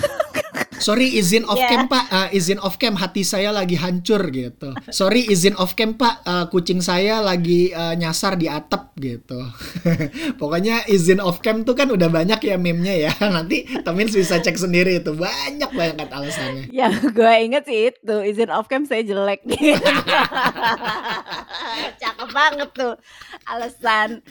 Sorry 0.77 1.17
izin 1.17 1.41
off 1.49 1.57
Yeah. 1.57 1.73
cam 1.73 1.81
pak, 1.89 2.05
Uh, 2.13 2.29
izin 2.37 2.61
off 2.61 2.77
cam 2.77 2.93
hati 2.93 3.25
saya 3.25 3.49
lagi 3.49 3.73
hancur 3.81 4.29
gitu. 4.29 4.77
Sorry 4.93 5.25
izin 5.25 5.57
off 5.57 5.73
cam 5.73 5.97
pak, 5.97 6.21
Uh, 6.21 6.45
kucing 6.53 6.85
saya 6.85 7.17
lagi 7.17 7.73
uh, 7.73 7.97
nyasar 7.97 8.37
di 8.37 8.45
atap 8.45 8.93
gitu. 9.01 9.41
Pokoknya 10.39 10.85
izin 10.85 11.17
off 11.17 11.41
cam 11.41 11.65
tuh 11.65 11.73
kan 11.73 11.89
udah 11.89 12.13
banyak 12.13 12.37
ya 12.45 12.61
meme-nya 12.61 13.09
ya. 13.09 13.11
Nanti 13.35 13.65
temen 13.81 14.05
bisa 14.05 14.37
cek 14.37 14.53
sendiri 14.53 15.01
itu 15.01 15.17
banyak 15.17 15.71
banget 15.73 16.09
alasannya. 16.13 16.69
Yang 16.69 17.09
gue 17.09 17.33
inget 17.41 17.63
sih 17.65 17.89
itu, 17.89 18.15
izin 18.21 18.53
off 18.53 18.69
cam 18.69 18.85
saya 18.85 19.01
jelek 19.01 19.49
gitu. 19.49 19.81
Cakep 21.97 22.29
banget 22.29 22.69
tuh 22.77 22.93
alasan. 23.49 24.21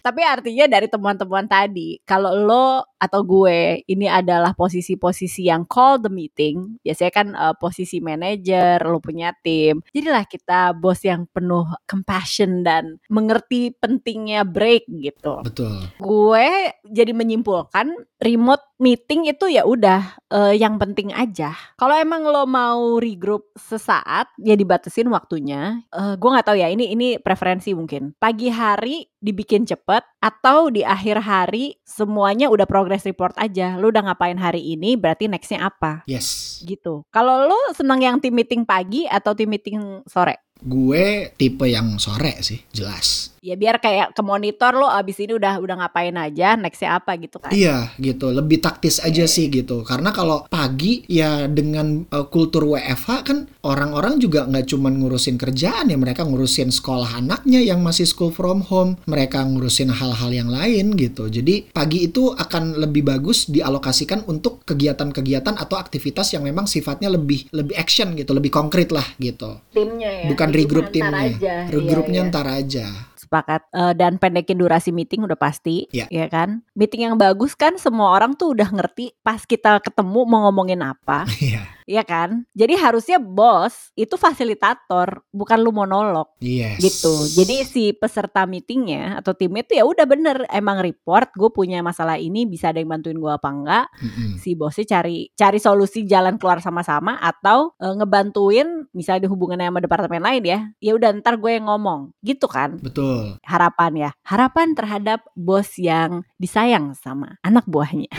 Tapi 0.00 0.20
artinya 0.24 0.66
dari 0.68 0.86
temuan-temuan 0.90 1.46
tadi, 1.48 2.00
kalau 2.04 2.32
lo 2.34 2.84
atau 2.96 3.20
gue 3.20 3.84
ini 3.84 4.08
adalah 4.08 4.56
posisi-posisi 4.56 5.48
yang 5.52 5.68
call 5.68 6.00
the 6.00 6.08
meeting, 6.08 6.80
biasanya 6.80 7.12
kan 7.12 7.28
uh, 7.36 7.54
posisi 7.56 8.00
manajer, 8.00 8.80
lo 8.84 9.00
punya 9.00 9.36
tim. 9.44 9.84
Jadilah 9.92 10.24
kita 10.24 10.72
bos 10.72 11.04
yang 11.04 11.28
penuh 11.28 11.68
compassion 11.84 12.64
dan 12.64 12.96
mengerti 13.12 13.76
pentingnya 13.76 14.44
break 14.48 14.88
gitu. 14.88 15.44
Betul. 15.44 15.76
gue 16.00 16.48
jadi 16.84 17.12
menyimpulkan 17.16 17.92
remote 18.20 18.64
meeting 18.80 19.30
itu 19.30 19.46
ya 19.48 19.62
udah 19.64 20.18
eh, 20.32 20.54
yang 20.58 20.80
penting 20.80 21.14
aja. 21.14 21.54
Kalau 21.78 21.94
emang 21.94 22.26
lo 22.26 22.44
mau 22.44 22.98
regroup 22.98 23.54
sesaat 23.54 24.34
ya 24.40 24.58
dibatasin 24.58 25.08
waktunya. 25.08 25.84
Eh, 25.92 26.14
gue 26.18 26.28
nggak 26.28 26.46
tahu 26.46 26.56
ya 26.58 26.68
ini 26.68 26.90
ini 26.92 27.16
preferensi 27.20 27.72
mungkin. 27.72 28.12
Pagi 28.18 28.50
hari 28.50 29.06
dibikin 29.24 29.64
cepet 29.64 30.04
atau 30.20 30.68
di 30.68 30.84
akhir 30.84 31.24
hari 31.24 31.80
semuanya 31.80 32.52
udah 32.52 32.68
progress 32.68 33.08
report 33.08 33.32
aja. 33.40 33.80
Lo 33.80 33.88
udah 33.88 34.12
ngapain 34.12 34.36
hari 34.36 34.60
ini 34.76 35.00
berarti 35.00 35.32
nextnya 35.32 35.64
apa 35.64 36.04
Yes. 36.04 36.60
gitu. 36.68 37.08
Kalau 37.08 37.48
lo 37.48 37.56
senang 37.72 38.04
yang 38.04 38.20
tim 38.20 38.36
meeting 38.36 38.68
pagi 38.68 39.08
atau 39.08 39.32
tim 39.32 39.48
meeting 39.48 40.04
sore? 40.04 40.44
Gue 40.60 41.32
tipe 41.34 41.64
yang 41.66 41.96
sore 41.96 42.38
sih, 42.44 42.60
jelas. 42.70 43.33
Ya 43.44 43.60
biar 43.60 43.76
kayak 43.76 44.16
ke 44.16 44.22
monitor 44.24 44.72
lo 44.72 44.88
abis 44.88 45.20
ini 45.20 45.36
udah 45.36 45.60
udah 45.60 45.84
ngapain 45.84 46.16
aja, 46.16 46.56
nextnya 46.56 46.96
apa 46.96 47.12
gitu 47.20 47.36
kan. 47.36 47.52
Iya 47.52 47.92
gitu, 48.00 48.32
lebih 48.32 48.64
taktis 48.64 49.04
aja 49.04 49.28
sih 49.28 49.52
gitu. 49.52 49.84
Karena 49.84 50.16
kalau 50.16 50.48
pagi 50.48 51.04
ya 51.12 51.44
dengan 51.44 52.08
uh, 52.08 52.24
kultur 52.32 52.72
WFH 52.72 53.10
kan 53.20 53.44
orang-orang 53.60 54.16
juga 54.16 54.48
nggak 54.48 54.64
cuman 54.72 54.96
ngurusin 54.96 55.36
kerjaan 55.36 55.92
ya, 55.92 55.96
mereka 56.00 56.24
ngurusin 56.24 56.72
sekolah 56.72 57.20
anaknya 57.20 57.60
yang 57.60 57.84
masih 57.84 58.08
school 58.08 58.32
from 58.32 58.64
home, 58.64 58.96
mereka 59.04 59.44
ngurusin 59.44 59.92
hal-hal 59.92 60.32
yang 60.32 60.48
lain 60.48 60.96
gitu. 60.96 61.28
Jadi 61.28 61.68
pagi 61.68 62.08
itu 62.08 62.32
akan 62.32 62.80
lebih 62.80 63.04
bagus 63.04 63.44
dialokasikan 63.52 64.24
untuk 64.24 64.64
kegiatan-kegiatan 64.64 65.60
atau 65.60 65.76
aktivitas 65.76 66.32
yang 66.32 66.48
memang 66.48 66.64
sifatnya 66.64 67.12
lebih 67.12 67.52
lebih 67.52 67.76
action 67.76 68.16
gitu, 68.16 68.32
lebih 68.32 68.48
konkret 68.48 68.88
lah 68.88 69.04
gitu. 69.20 69.60
timnya 69.68 70.24
ya. 70.24 70.32
Bukan 70.32 70.48
regroup 70.48 70.88
ntar 70.88 71.12
timnya, 71.12 71.28
aja. 71.36 71.54
regroupnya 71.68 72.14
Iya, 72.14 72.22
iya. 72.24 72.30
ntar 72.32 72.46
aja. 72.46 72.86
Sepakat 73.34 73.66
Eh, 73.74 73.94
dan 73.98 74.14
pendekin 74.14 74.54
durasi 74.54 74.94
meeting 74.94 75.26
udah 75.26 75.34
pasti, 75.34 75.90
Iya. 75.90 76.06
ya 76.06 76.30
kan? 76.30 76.62
Meeting 76.78 77.10
yang 77.10 77.18
bagus 77.18 77.58
kan 77.58 77.74
semua 77.74 78.14
orang 78.14 78.38
tuh 78.38 78.54
udah 78.54 78.70
ngerti 78.70 79.10
pas 79.18 79.42
kita 79.42 79.82
ketemu 79.82 80.22
mau 80.22 80.46
ngomongin 80.46 80.78
apa, 80.78 81.26
Iya, 81.42 81.66
ya 81.82 82.06
kan? 82.06 82.46
Jadi 82.54 82.78
harusnya 82.78 83.18
bos 83.18 83.90
itu 83.98 84.14
fasilitator, 84.14 85.26
bukan 85.34 85.58
lu 85.58 85.74
monolog. 85.74 86.30
yes. 86.38 86.78
gitu. 86.78 87.10
Jadi 87.42 87.66
si 87.66 87.84
peserta 87.90 88.46
meetingnya 88.46 89.18
atau 89.18 89.34
timnya 89.34 89.66
itu 89.66 89.74
ya 89.74 89.82
udah 89.82 90.06
bener 90.06 90.36
emang 90.54 90.78
report 90.78 91.34
gue 91.34 91.50
punya 91.50 91.82
masalah 91.82 92.14
ini 92.14 92.46
bisa 92.46 92.70
ada 92.70 92.78
yang 92.78 92.94
bantuin 92.94 93.18
gue 93.18 93.32
apa 93.34 93.50
enggak. 93.50 93.86
Mm-mm. 93.98 94.38
Si 94.38 94.54
bosnya 94.54 94.86
cari 94.86 95.26
cari 95.34 95.58
solusi 95.58 96.06
jalan 96.06 96.38
keluar 96.38 96.62
sama-sama 96.62 97.18
atau 97.18 97.74
e, 97.80 97.86
ngebantuin 97.90 98.86
misalnya 98.94 99.26
di 99.26 99.30
hubungannya 99.32 99.66
sama 99.66 99.80
departemen 99.82 100.22
lain 100.22 100.42
ya. 100.46 100.60
Ya 100.78 100.92
udah 100.94 101.10
ntar 101.18 101.42
gue 101.42 101.50
yang 101.50 101.66
ngomong 101.66 102.14
gitu 102.22 102.46
kan 102.46 102.76
Betul. 102.78 103.23
Harapan 103.44 103.92
ya. 104.08 104.10
Harapan 104.24 104.74
terhadap 104.74 105.20
bos 105.36 105.76
yang 105.76 106.24
disayang 106.38 106.92
sama 106.92 107.40
anak 107.40 107.64
buahnya. 107.64 108.12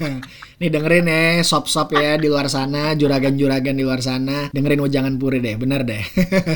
Nih 0.60 0.70
dengerin 0.72 1.08
ya, 1.08 1.44
sop-sop 1.44 1.92
ya 1.92 2.16
di 2.16 2.32
luar 2.32 2.48
sana, 2.48 2.96
juragan-juragan 2.96 3.76
di 3.76 3.84
luar 3.84 4.00
sana, 4.00 4.48
dengerin 4.52 4.80
Wajangan 4.80 5.14
Puri 5.20 5.44
deh, 5.44 5.56
bener 5.60 5.84
deh. 5.84 6.00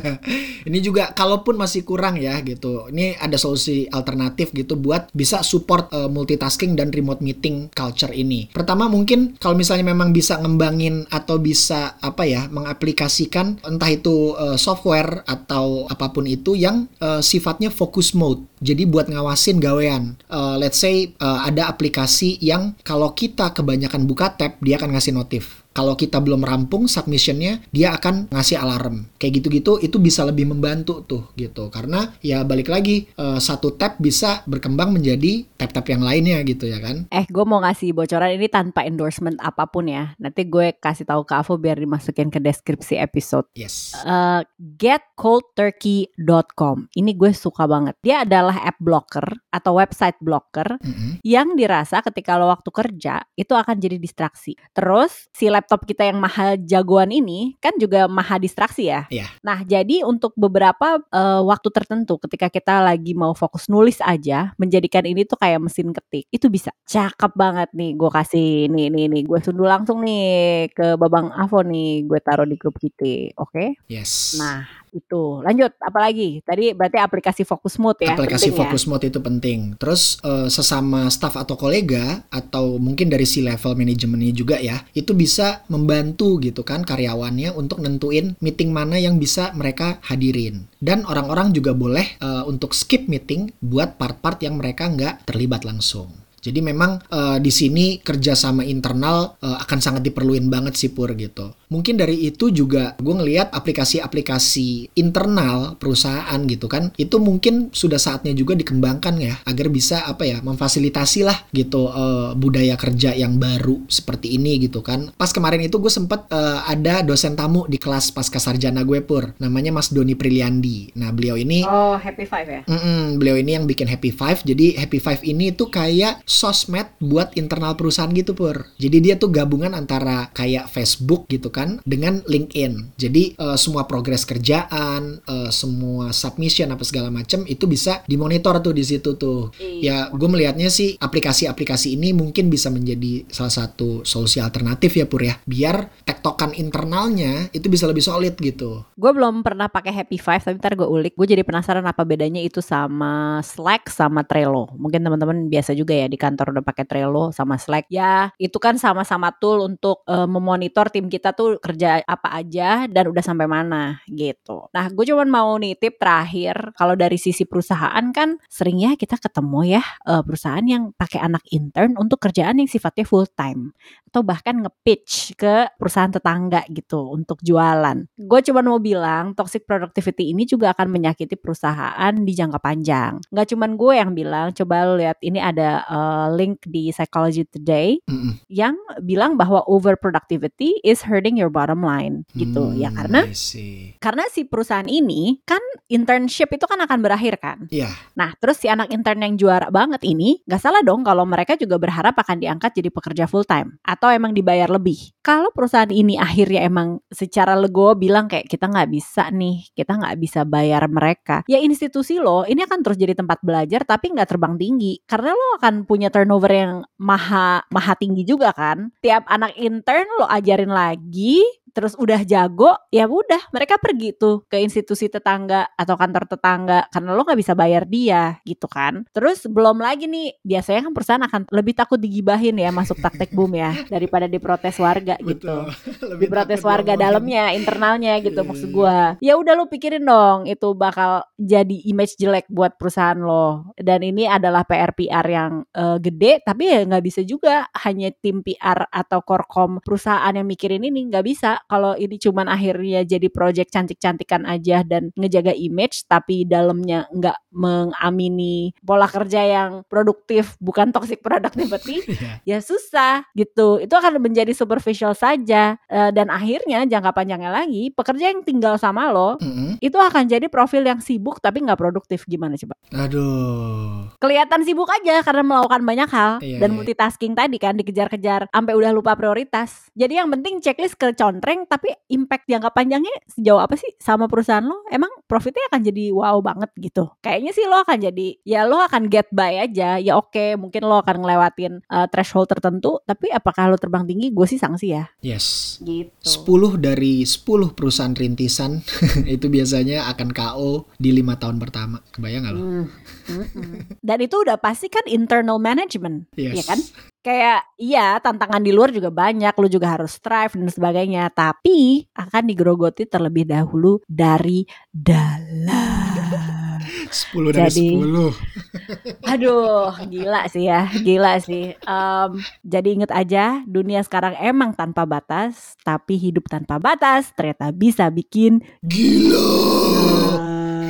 ini 0.69 0.79
juga 0.81 1.13
kalaupun 1.13 1.61
masih 1.61 1.85
kurang 1.85 2.17
ya 2.17 2.41
gitu, 2.41 2.89
ini 2.89 3.13
ada 3.21 3.37
solusi 3.37 3.85
alternatif 3.93 4.57
gitu 4.57 4.81
buat 4.81 5.13
bisa 5.13 5.45
support 5.45 5.93
eh, 5.93 6.09
multitasking 6.09 6.73
dan 6.79 6.89
remote 6.89 7.21
meeting 7.21 7.69
culture 7.73 8.13
ini. 8.17 8.49
Pertama 8.49 8.89
mungkin 8.89 9.37
kalau 9.37 9.57
misalnya 9.59 9.93
memang 9.93 10.17
bisa 10.17 10.41
ngembangin 10.41 11.05
atau 11.13 11.37
bisa 11.37 12.01
apa 12.01 12.25
ya, 12.25 12.49
mengaplikasikan 12.49 13.61
entah 13.67 13.91
itu 13.93 14.33
eh, 14.41 14.57
software 14.57 15.25
atau 15.29 15.85
apa 15.89 16.09
pun 16.15 16.25
itu 16.25 16.57
yang 16.57 16.89
eh, 17.01 17.21
sifatnya 17.21 17.69
focus 17.91 18.15
mode. 18.15 18.47
Jadi 18.63 18.87
buat 18.87 19.11
ngawasin 19.11 19.59
gawean. 19.59 20.15
Eh, 20.31 20.57
let's 20.63 20.79
say 20.79 21.11
eh, 21.11 21.41
ada 21.43 21.67
aplikasi 21.67 22.39
yang 22.39 22.79
kalau 22.87 23.11
kita 23.19 23.51
kebanyakan 23.51 24.07
buka 24.07 24.31
tab, 24.39 24.63
dia 24.63 24.79
akan 24.79 24.95
ngasih 24.95 25.11
notif. 25.11 25.60
Kalau 25.71 25.95
kita 25.95 26.19
belum 26.19 26.43
rampung 26.43 26.91
submissionnya, 26.91 27.63
dia 27.71 27.95
akan 27.95 28.35
ngasih 28.35 28.59
alarm. 28.59 29.07
Kayak 29.23 29.43
gitu-gitu, 29.43 29.79
itu 29.79 30.03
bisa 30.03 30.27
lebih 30.27 30.51
membantu 30.51 31.07
tuh 31.07 31.31
gitu. 31.39 31.71
Karena 31.71 32.11
ya 32.21 32.43
balik 32.43 32.67
lagi, 32.67 33.07
eh, 33.07 33.39
satu 33.39 33.79
tab 33.79 34.03
bisa 34.03 34.43
berkembang 34.51 34.99
menjadi 34.99 35.47
tab-tab 35.55 35.87
yang 35.87 36.03
lainnya 36.03 36.43
gitu 36.43 36.67
ya 36.67 36.83
kan. 36.83 37.07
Eh, 37.15 37.23
gue 37.31 37.45
mau 37.47 37.63
ngasih 37.63 37.95
bocoran 37.95 38.35
ini 38.35 38.51
tanpa 38.51 38.83
endorsement 38.83 39.39
apa 39.39 39.71
pun 39.71 39.87
ya. 39.87 40.11
Nanti 40.19 40.51
gue 40.51 40.75
kasih 40.75 41.07
tahu 41.07 41.23
ke 41.23 41.39
Avo 41.39 41.55
biar 41.61 41.77
dimasukin 41.79 42.35
ke 42.35 42.43
deskripsi 42.43 42.99
episode. 42.99 43.47
Yes. 43.55 43.95
Eh, 44.03 44.43
getcoldturkey.com. 44.59 46.91
Ini 46.99 47.15
gue 47.15 47.31
suka 47.31 47.71
banget. 47.71 47.95
Dia 48.03 48.27
adalah 48.27 48.59
app 48.67 48.83
blocker 48.83 49.39
atau 49.55 49.79
website 49.79 50.19
blocker 50.19 50.83
Mm-mm. 50.83 51.23
yang 51.23 51.55
dirasa 51.55 52.03
ketika 52.03 52.35
lo 52.41 52.49
waktu 52.51 52.73
kerja 52.73 53.21
itu 53.39 53.55
akan 53.55 53.79
jadi 53.79 54.01
distraksi. 54.01 54.57
Terus 54.73 55.29
si 55.31 55.53
laptop 55.61 55.85
kita 55.85 56.09
yang 56.09 56.17
maha 56.17 56.57
jagoan 56.57 57.13
ini 57.13 57.55
kan 57.61 57.77
juga 57.77 58.09
maha 58.09 58.41
distraksi 58.41 58.89
ya. 58.89 59.05
Iya. 59.13 59.29
Nah 59.45 59.61
jadi 59.63 60.03
untuk 60.09 60.33
beberapa 60.35 60.99
eh, 61.13 61.43
waktu 61.45 61.69
tertentu 61.69 62.17
ketika 62.17 62.49
kita 62.49 62.81
lagi 62.81 63.13
mau 63.13 63.37
fokus 63.37 63.69
nulis 63.69 64.01
aja, 64.01 64.57
menjadikan 64.57 65.05
ini 65.05 65.29
tuh 65.29 65.37
kayak 65.37 65.61
mesin 65.61 65.93
ketik 65.93 66.25
itu 66.33 66.49
bisa. 66.49 66.73
Cakep 66.89 67.37
banget 67.37 67.69
nih, 67.77 67.95
gue 67.95 68.11
kasih 68.11 68.67
nih 68.73 68.89
nih 68.89 69.07
nih, 69.13 69.23
gue 69.29 69.39
sunduh 69.45 69.69
langsung 69.69 70.03
nih 70.03 70.67
ke 70.73 70.97
Babang 70.97 71.31
Avo 71.37 71.63
nih, 71.63 72.09
gue 72.09 72.19
taruh 72.25 72.49
di 72.49 72.57
grup 72.57 72.81
kita, 72.81 73.37
oke? 73.39 73.79
Yes. 73.87 74.41
Nah 74.41 74.81
itu 74.95 75.43
lanjut 75.43 75.73
apalagi 75.81 76.43
tadi 76.43 76.75
berarti 76.75 76.99
aplikasi 76.99 77.43
fokus 77.47 77.79
mode 77.79 78.03
ya 78.05 78.15
aplikasi 78.15 78.51
penting 78.51 78.57
ya? 78.57 78.61
focus 78.67 78.83
mode 78.87 79.07
itu 79.07 79.21
penting. 79.21 79.59
Terus 79.77 80.03
eh, 80.23 80.49
sesama 80.51 81.07
staff 81.09 81.39
atau 81.39 81.55
kolega 81.55 82.25
atau 82.29 82.77
mungkin 82.77 83.09
dari 83.09 83.25
si 83.25 83.41
level 83.41 83.79
manajemennya 83.79 84.33
juga 84.35 84.57
ya, 84.59 84.83
itu 84.93 85.15
bisa 85.17 85.63
membantu 85.71 86.41
gitu 86.43 86.67
kan 86.67 86.83
karyawannya 86.83 87.55
untuk 87.55 87.81
nentuin 87.81 88.35
meeting 88.43 88.71
mana 88.71 88.97
yang 88.99 89.17
bisa 89.17 89.55
mereka 89.57 90.03
hadirin. 90.07 90.67
Dan 90.81 91.05
orang-orang 91.07 91.55
juga 91.55 91.73
boleh 91.73 92.19
eh, 92.19 92.45
untuk 92.47 92.73
skip 92.73 93.07
meeting 93.07 93.51
buat 93.61 93.97
part-part 93.97 94.43
yang 94.43 94.57
mereka 94.59 94.91
nggak 94.91 95.29
terlibat 95.29 95.63
langsung. 95.63 96.11
Jadi 96.41 96.65
memang 96.65 96.97
eh, 97.13 97.39
di 97.39 97.53
sini 97.53 98.01
kerjasama 98.01 98.65
internal 98.65 99.37
eh, 99.45 99.59
akan 99.61 99.79
sangat 99.79 100.03
diperluin 100.05 100.49
banget 100.49 100.75
sih 100.77 100.91
Pur 100.91 101.13
gitu. 101.15 101.53
Mungkin 101.71 101.95
dari 101.97 102.27
itu 102.27 102.51
juga 102.51 102.99
gue 102.99 103.15
ngelihat 103.15 103.55
aplikasi-aplikasi 103.55 104.99
internal 104.99 105.79
perusahaan 105.79 106.41
gitu 106.51 106.67
kan, 106.67 106.91
itu 106.99 107.17
mungkin 107.23 107.71
sudah 107.71 107.97
saatnya 107.97 108.35
juga 108.35 108.59
dikembangkan 108.59 109.15
ya 109.23 109.39
agar 109.47 109.71
bisa 109.71 110.03
apa 110.05 110.27
ya 110.27 110.43
memfasilitasi 110.43 111.23
lah 111.23 111.39
gitu 111.55 111.87
eh, 111.91 112.35
budaya 112.35 112.75
kerja 112.75 113.15
yang 113.15 113.39
baru 113.39 113.87
seperti 113.87 114.35
ini 114.35 114.67
gitu 114.67 114.83
kan. 114.83 115.15
Pas 115.15 115.31
kemarin 115.31 115.63
itu 115.63 115.79
gue 115.79 115.93
sempet 115.93 116.27
eh, 116.31 116.61
ada 116.67 117.07
dosen 117.07 117.39
tamu 117.39 117.65
di 117.71 117.79
kelas 117.79 118.11
pasca 118.11 118.43
sarjana 118.43 118.83
gue 118.83 118.99
Pur, 119.01 119.33
namanya 119.39 119.71
Mas 119.71 119.95
Doni 119.95 120.19
Priliandi. 120.19 120.93
Nah 120.99 121.15
beliau 121.15 121.39
ini 121.39 121.63
oh 121.65 121.95
happy 121.97 122.27
five 122.27 122.51
ya 122.51 122.61
Mm-mm, 122.67 123.21
beliau 123.21 123.37
ini 123.37 123.59
yang 123.61 123.67
bikin 123.69 123.91
Happy 123.91 124.15
Five. 124.15 124.47
Jadi 124.47 124.79
Happy 124.79 125.03
Five 125.03 125.21
ini 125.27 125.53
tuh 125.53 125.69
kayak 125.69 126.25
sosmed 126.25 126.87
buat 127.03 127.35
internal 127.37 127.77
perusahaan 127.77 128.11
gitu 128.11 128.33
pur. 128.33 128.67
Jadi 128.81 128.97
dia 128.99 129.15
tuh 129.21 129.31
gabungan 129.31 129.75
antara 129.77 130.31
kayak 130.33 130.71
Facebook 130.73 131.29
gitu 131.29 131.53
kan 131.53 131.60
dengan 131.85 132.23
LinkedIn. 132.25 132.97
Jadi 132.97 133.35
eh, 133.35 133.59
semua 133.59 133.85
progres 133.85 134.25
kerjaan, 134.25 135.21
eh, 135.25 135.51
semua 135.51 136.15
submission 136.15 136.71
apa 136.71 136.85
segala 136.87 137.09
macam 137.11 137.43
itu 137.45 137.67
bisa 137.67 138.03
dimonitor 138.07 138.63
tuh 138.63 138.75
di 138.75 138.85
situ 138.87 139.17
tuh. 139.19 139.51
Ya 139.59 140.09
gue 140.13 140.29
melihatnya 140.29 140.71
sih 140.71 140.97
aplikasi-aplikasi 140.97 141.99
ini 141.99 142.15
mungkin 142.15 142.49
bisa 142.49 142.71
menjadi 142.71 143.27
salah 143.29 143.53
satu 143.53 144.07
solusi 144.07 144.39
alternatif 144.39 144.97
ya 144.97 145.07
pur 145.11 145.23
ya. 145.25 145.37
Biar 145.45 145.91
tektokan 146.07 146.55
internalnya 146.55 147.51
itu 147.51 147.67
bisa 147.67 147.91
lebih 147.91 148.05
solid 148.05 148.35
gitu. 148.39 148.87
Gue 148.95 149.11
belum 149.11 149.43
pernah 149.43 149.67
pakai 149.67 149.91
Happy 149.91 150.21
Five, 150.21 150.47
tapi 150.47 150.57
ntar 150.61 150.79
gue 150.79 150.87
ulik. 150.87 151.19
Gue 151.19 151.27
jadi 151.27 151.43
penasaran 151.43 151.85
apa 151.85 152.07
bedanya 152.07 152.39
itu 152.39 152.63
sama 152.63 153.43
Slack 153.43 153.91
sama 153.91 154.23
Trello. 154.23 154.71
Mungkin 154.77 155.03
teman-teman 155.03 155.51
biasa 155.51 155.75
juga 155.75 155.97
ya 155.97 156.07
di 156.07 156.21
kantor 156.21 156.55
udah 156.59 156.65
pakai 156.65 156.85
Trello 156.87 157.35
sama 157.35 157.59
Slack. 157.59 157.91
Ya 157.91 158.31
itu 158.39 158.57
kan 158.63 158.79
sama-sama 158.79 159.35
tool 159.35 159.65
untuk 159.67 160.07
eh, 160.07 160.29
memonitor 160.29 160.87
tim 160.93 161.11
kita 161.11 161.35
tuh 161.35 161.50
kerja 161.59 162.05
apa 162.07 162.39
aja 162.39 162.87
dan 162.87 163.11
udah 163.11 163.25
sampai 163.25 163.51
mana 163.51 163.99
gitu. 164.07 164.71
Nah 164.71 164.87
gue 164.93 165.05
cuman 165.11 165.27
mau 165.27 165.51
nitip 165.59 165.99
terakhir. 165.99 166.77
Kalau 166.79 166.95
dari 166.95 167.19
sisi 167.19 167.43
perusahaan 167.49 168.05
kan 168.15 168.39
sering 168.47 168.79
ya 168.79 168.95
kita 168.95 169.19
ketemu 169.19 169.81
ya 169.81 169.83
eh, 170.07 170.23
perusahaan 170.23 170.63
yang 170.63 170.95
pakai 170.95 171.19
anak 171.19 171.43
intern 171.51 171.99
untuk 171.99 172.23
kerjaan 172.23 172.63
yang 172.63 172.71
sifatnya 172.71 173.03
full 173.03 173.27
time 173.27 173.75
atau 174.11 174.27
bahkan 174.27 174.59
nge-pitch 174.59 175.39
ke 175.39 175.71
perusahaan 175.79 176.11
tetangga 176.11 176.67
gitu 176.67 177.15
untuk 177.15 177.39
jualan. 177.47 178.11
Gue 178.19 178.41
cuma 178.43 178.59
mau 178.61 178.83
bilang 178.83 179.39
toxic 179.39 179.63
productivity 179.65 180.35
ini 180.35 180.43
juga 180.45 180.75
akan 180.75 180.91
menyakiti 180.91 181.39
perusahaan 181.39 182.13
di 182.19 182.33
jangka 182.35 182.59
panjang. 182.59 183.23
Nggak 183.31 183.47
cuma 183.55 183.67
gue 183.71 183.95
yang 183.95 184.11
bilang, 184.13 184.51
coba 184.51 184.85
lo 184.85 184.99
lihat 184.99 185.23
ini 185.23 185.39
ada 185.39 185.87
uh, 185.87 186.27
link 186.35 186.67
di 186.67 186.91
Psychology 186.91 187.47
Today 187.47 188.03
Mm-mm. 188.11 188.43
yang 188.51 188.75
bilang 189.01 189.39
bahwa 189.39 189.63
over 189.71 189.95
productivity 189.95 190.77
is 190.83 191.07
hurting 191.07 191.39
your 191.41 191.49
bottom 191.49 191.81
line 191.81 192.29
gitu. 192.37 192.77
Ya 192.77 192.93
Hmm, 192.93 192.99
karena 193.01 193.21
I 193.25 193.33
see. 193.33 193.97
karena 193.97 194.29
si 194.29 194.45
perusahaan 194.45 194.85
ini 194.85 195.41
kan 195.43 195.63
internship 195.89 196.53
itu 196.53 196.69
kan 196.69 196.79
akan 196.85 196.99
berakhir 197.01 197.41
kan. 197.41 197.67
Iya. 197.73 197.89
Nah, 198.15 198.37
terus 198.37 198.61
si 198.61 198.69
anak 198.69 198.93
intern 198.93 199.23
yang 199.23 199.35
juara 199.35 199.73
banget 199.73 200.05
ini, 200.05 200.43
nggak 200.45 200.61
salah 200.61 200.85
dong 200.85 201.01
kalau 201.03 201.25
mereka 201.25 201.57
juga 201.57 201.81
berharap 201.81 202.13
akan 202.15 202.43
diangkat 202.43 202.77
jadi 202.77 202.91
pekerja 202.93 203.25
full 203.25 203.47
time 203.47 203.81
atau 203.81 204.13
emang 204.13 204.37
dibayar 204.37 204.69
lebih. 204.69 205.15
Kalau 205.23 205.55
perusahaan 205.55 205.89
ini 205.89 206.19
akhirnya 206.19 206.67
emang 206.67 207.01
secara 207.09 207.55
legowo 207.55 207.95
bilang 207.95 208.27
kayak 208.27 208.51
kita 208.51 208.67
nggak 208.67 208.91
bisa 208.91 209.31
nih, 209.31 209.71
kita 209.73 209.97
nggak 209.97 210.17
bisa 210.19 210.43
bayar 210.45 210.83
mereka, 210.91 211.47
ya 211.47 211.63
institusi 211.63 212.19
lo 212.19 212.43
ini 212.43 212.67
akan 212.67 212.83
terus 212.83 212.99
jadi 212.99 213.15
tempat 213.15 213.39
belajar 213.41 213.87
tapi 213.87 214.11
nggak 214.11 214.29
terbang 214.29 214.59
tinggi 214.59 214.99
karena 215.07 215.31
lo 215.33 215.47
akan 215.63 215.87
punya 215.87 216.11
turnover 216.11 216.51
yang 216.51 216.73
maha 216.99 217.63
maha 217.71 217.93
tinggi 217.95 218.27
juga 218.27 218.51
kan. 218.51 218.91
Tiap 218.99 219.29
anak 219.29 219.55
intern 219.57 220.09
lo 220.19 220.27
ajarin 220.27 220.73
lagi, 220.73 221.20
ye 221.21 221.39
terus 221.71 221.95
udah 221.95 222.21
jago 222.27 222.75
ya 222.91 223.07
udah 223.07 223.55
mereka 223.55 223.79
pergi 223.79 224.13
tuh 224.19 224.45
ke 224.51 224.59
institusi 224.59 225.07
tetangga 225.07 225.71
atau 225.79 225.95
kantor 225.95 226.27
tetangga 226.27 226.91
karena 226.91 227.11
lo 227.15 227.23
nggak 227.23 227.41
bisa 227.41 227.53
bayar 227.55 227.87
dia 227.87 228.39
gitu 228.43 228.67
kan. 228.67 229.07
Terus 229.15 229.47
belum 229.47 229.79
lagi 229.79 230.11
nih 230.11 230.43
biasanya 230.43 230.91
kan 230.91 230.93
perusahaan 230.93 231.25
akan 231.25 231.41
lebih 231.55 231.75
takut 231.79 232.03
digibahin 232.03 232.59
ya 232.59 232.75
masuk 232.75 232.99
praktek 232.99 233.31
boom 233.33 233.55
ya 233.55 233.73
daripada 233.95 234.27
diprotes 234.27 234.77
warga 234.83 235.15
gitu. 235.23 235.71
Lebih 236.11 236.27
diprotes 236.27 236.63
warga 236.67 236.99
dalamnya 236.99 237.55
internalnya 237.55 238.19
gitu 238.19 238.41
Iya, 238.41 238.49
maksud 238.49 238.69
iya. 238.69 238.75
gua. 238.75 238.99
Ya 239.21 239.35
udah 239.37 239.53
lo 239.55 239.65
pikirin 239.69 240.05
dong 240.05 240.49
itu 240.49 240.69
bakal 240.75 241.25
jadi 241.37 241.77
image 241.87 242.17
jelek 242.17 242.47
buat 242.49 242.77
perusahaan 242.81 243.19
lo. 243.19 243.71
Dan 243.77 244.03
ini 244.03 244.27
adalah 244.27 244.65
PR 244.65 244.93
PR 244.97 245.27
yang 245.29 245.53
eh, 245.71 245.97
gede 246.01 246.41
tapi 246.43 246.73
ya 246.73 246.81
nggak 246.87 247.05
bisa 247.05 247.21
juga. 247.23 247.69
Hanya 247.85 248.11
tim 248.17 248.41
PR 248.41 248.89
atau 248.91 249.21
korkom 249.23 249.79
perusahaan 249.85 250.33
yang 250.33 250.49
mikirin 250.49 250.83
ini 250.83 251.09
nggak 251.13 251.25
bisa 251.25 251.61
kalau 251.71 251.95
ini 251.95 252.19
cuman 252.19 252.51
akhirnya 252.51 253.07
jadi 253.07 253.31
project 253.31 253.71
cantik-cantikan 253.71 254.43
aja 254.43 254.83
dan 254.83 255.15
ngejaga 255.15 255.55
image 255.55 256.03
tapi 256.05 256.43
dalamnya 256.43 257.07
nggak 257.15 257.39
mengamini 257.55 258.75
pola 258.83 259.07
kerja 259.07 259.47
yang 259.47 259.71
produktif 259.87 260.59
bukan 260.59 260.91
toxic 260.91 261.23
productivity 261.23 262.03
Iya. 262.11 262.33
ya 262.43 262.59
susah 262.59 263.23
gitu. 263.33 263.79
Itu 263.79 263.95
akan 263.95 264.19
menjadi 264.19 264.51
superficial 264.51 265.15
saja 265.15 265.79
Eh, 265.87 266.11
dan 266.11 266.33
akhirnya 266.33 266.83
jangka 266.89 267.13
panjangnya 267.13 267.53
lagi 267.53 267.93
pekerja 267.93 268.33
yang 268.33 268.41
tinggal 268.41 268.75
sama 268.81 269.13
lo 269.13 269.37
Mm-mm. 269.39 269.77
itu 269.79 269.95
akan 269.95 270.25
jadi 270.27 270.47
profil 270.49 270.83
yang 270.83 270.99
sibuk 270.99 271.39
tapi 271.39 271.61
nggak 271.61 271.77
produktif 271.77 272.25
gimana 272.25 272.57
coba? 272.57 272.75
Aduh. 272.91 274.09
Kelihatan 274.17 274.65
sibuk 274.65 274.89
aja 274.89 275.21
karena 275.21 275.43
melakukan 275.45 275.83
banyak 275.85 276.09
hal 276.11 276.33
Iya, 276.41 276.59
dan 276.65 276.71
iya. 276.73 276.77
multitasking 276.77 277.35
tadi 277.37 277.57
kan 277.61 277.77
dikejar-kejar 277.77 278.49
sampai 278.49 278.73
udah 278.73 278.91
lupa 278.91 279.13
prioritas. 279.15 279.93
Jadi 279.93 280.17
yang 280.19 280.33
penting 280.33 280.59
checklist 280.65 280.97
kecontreng 280.97 281.60
tapi 281.67 281.93
impact 282.13 282.49
jangka 282.49 282.71
panjangnya 282.73 283.13
sejauh 283.29 283.61
apa 283.61 283.75
sih 283.77 283.91
sama 283.99 284.29
perusahaan 284.31 284.65
lo? 284.65 284.85
Emang 284.89 285.11
profitnya 285.27 285.67
akan 285.73 285.81
jadi 285.85 286.05
wow 286.15 286.39
banget 286.41 286.71
gitu. 286.79 287.11
Kayaknya 287.25 287.53
sih 287.57 287.65
lo 287.67 287.83
akan 287.83 287.99
jadi 287.99 288.29
ya 288.45 288.65
lo 288.69 288.81
akan 288.81 289.09
get 289.09 289.29
by 289.33 289.67
aja. 289.67 290.01
Ya 290.01 290.17
oke, 290.17 290.57
mungkin 290.57 290.87
lo 290.87 291.01
akan 291.03 291.21
ngelewatin 291.25 291.85
uh, 291.89 292.07
threshold 292.09 292.49
tertentu, 292.49 293.01
tapi 293.05 293.29
apakah 293.33 293.73
lo 293.73 293.77
terbang 293.77 294.07
tinggi? 294.07 294.33
Gue 294.33 294.47
sih 294.47 294.61
sanksi 294.61 294.95
ya. 294.95 295.05
Yes. 295.21 295.79
Gitu. 295.83 296.11
10 296.23 296.79
dari 296.81 297.25
10 297.27 297.77
perusahaan 297.77 298.15
rintisan 298.15 298.81
itu 299.35 299.47
biasanya 299.51 300.11
akan 300.13 300.29
KO 300.31 300.73
di 300.97 301.11
lima 301.11 301.37
tahun 301.37 301.59
pertama. 301.59 302.01
Kebayang 302.13 302.43
nggak 302.47 302.55
lo? 302.55 302.61
Hmm, 302.61 302.85
mm-mm. 303.29 303.73
Dan 304.01 304.19
itu 304.23 304.37
udah 304.41 304.57
pasti 304.61 304.87
kan 304.89 305.05
internal 305.09 305.59
management, 305.61 306.31
Yes. 306.37 306.63
ya 306.63 306.65
kan? 306.65 306.81
Kayak 307.21 307.69
iya 307.77 308.17
tantangan 308.17 308.65
di 308.65 308.73
luar 308.73 308.97
juga 308.97 309.13
banyak, 309.13 309.53
lu 309.61 309.69
juga 309.69 309.93
harus 309.93 310.17
strive 310.17 310.57
dan 310.57 310.73
sebagainya, 310.73 311.29
tapi 311.29 312.09
akan 312.17 312.49
digerogoti 312.49 313.05
terlebih 313.05 313.45
dahulu 313.45 314.01
dari 314.09 314.65
dalam. 314.89 316.81
10 317.13 317.53
dari 317.53 317.69
Jadi- 317.69 318.01
10. 318.01 318.33
Aduh, 319.37 319.93
gila 320.09 320.49
sih 320.49 320.65
ya, 320.65 320.89
gila 320.89 321.37
sih. 321.45 321.77
Em, 321.77 322.31
jadi 322.65 322.89
inget 322.89 323.13
aja, 323.13 323.61
dunia 323.69 324.01
sekarang 324.01 324.33
emang 324.41 324.73
tanpa 324.73 325.05
batas, 325.05 325.77
tapi 325.85 326.17
hidup 326.17 326.49
tanpa 326.49 326.81
batas 326.81 327.37
ternyata 327.37 327.69
bisa 327.69 328.09
bikin 328.09 328.65
Gila. 328.81 329.45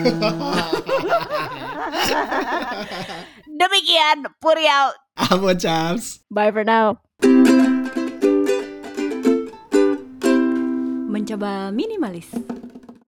Demikian 3.60 4.24
Puriau. 4.40 4.96
Apa 5.20 5.52
Charles? 5.52 6.24
Bye 6.32 6.48
for 6.48 6.64
now. 6.64 6.96
Mencoba 11.12 11.68
minimalis. 11.68 12.32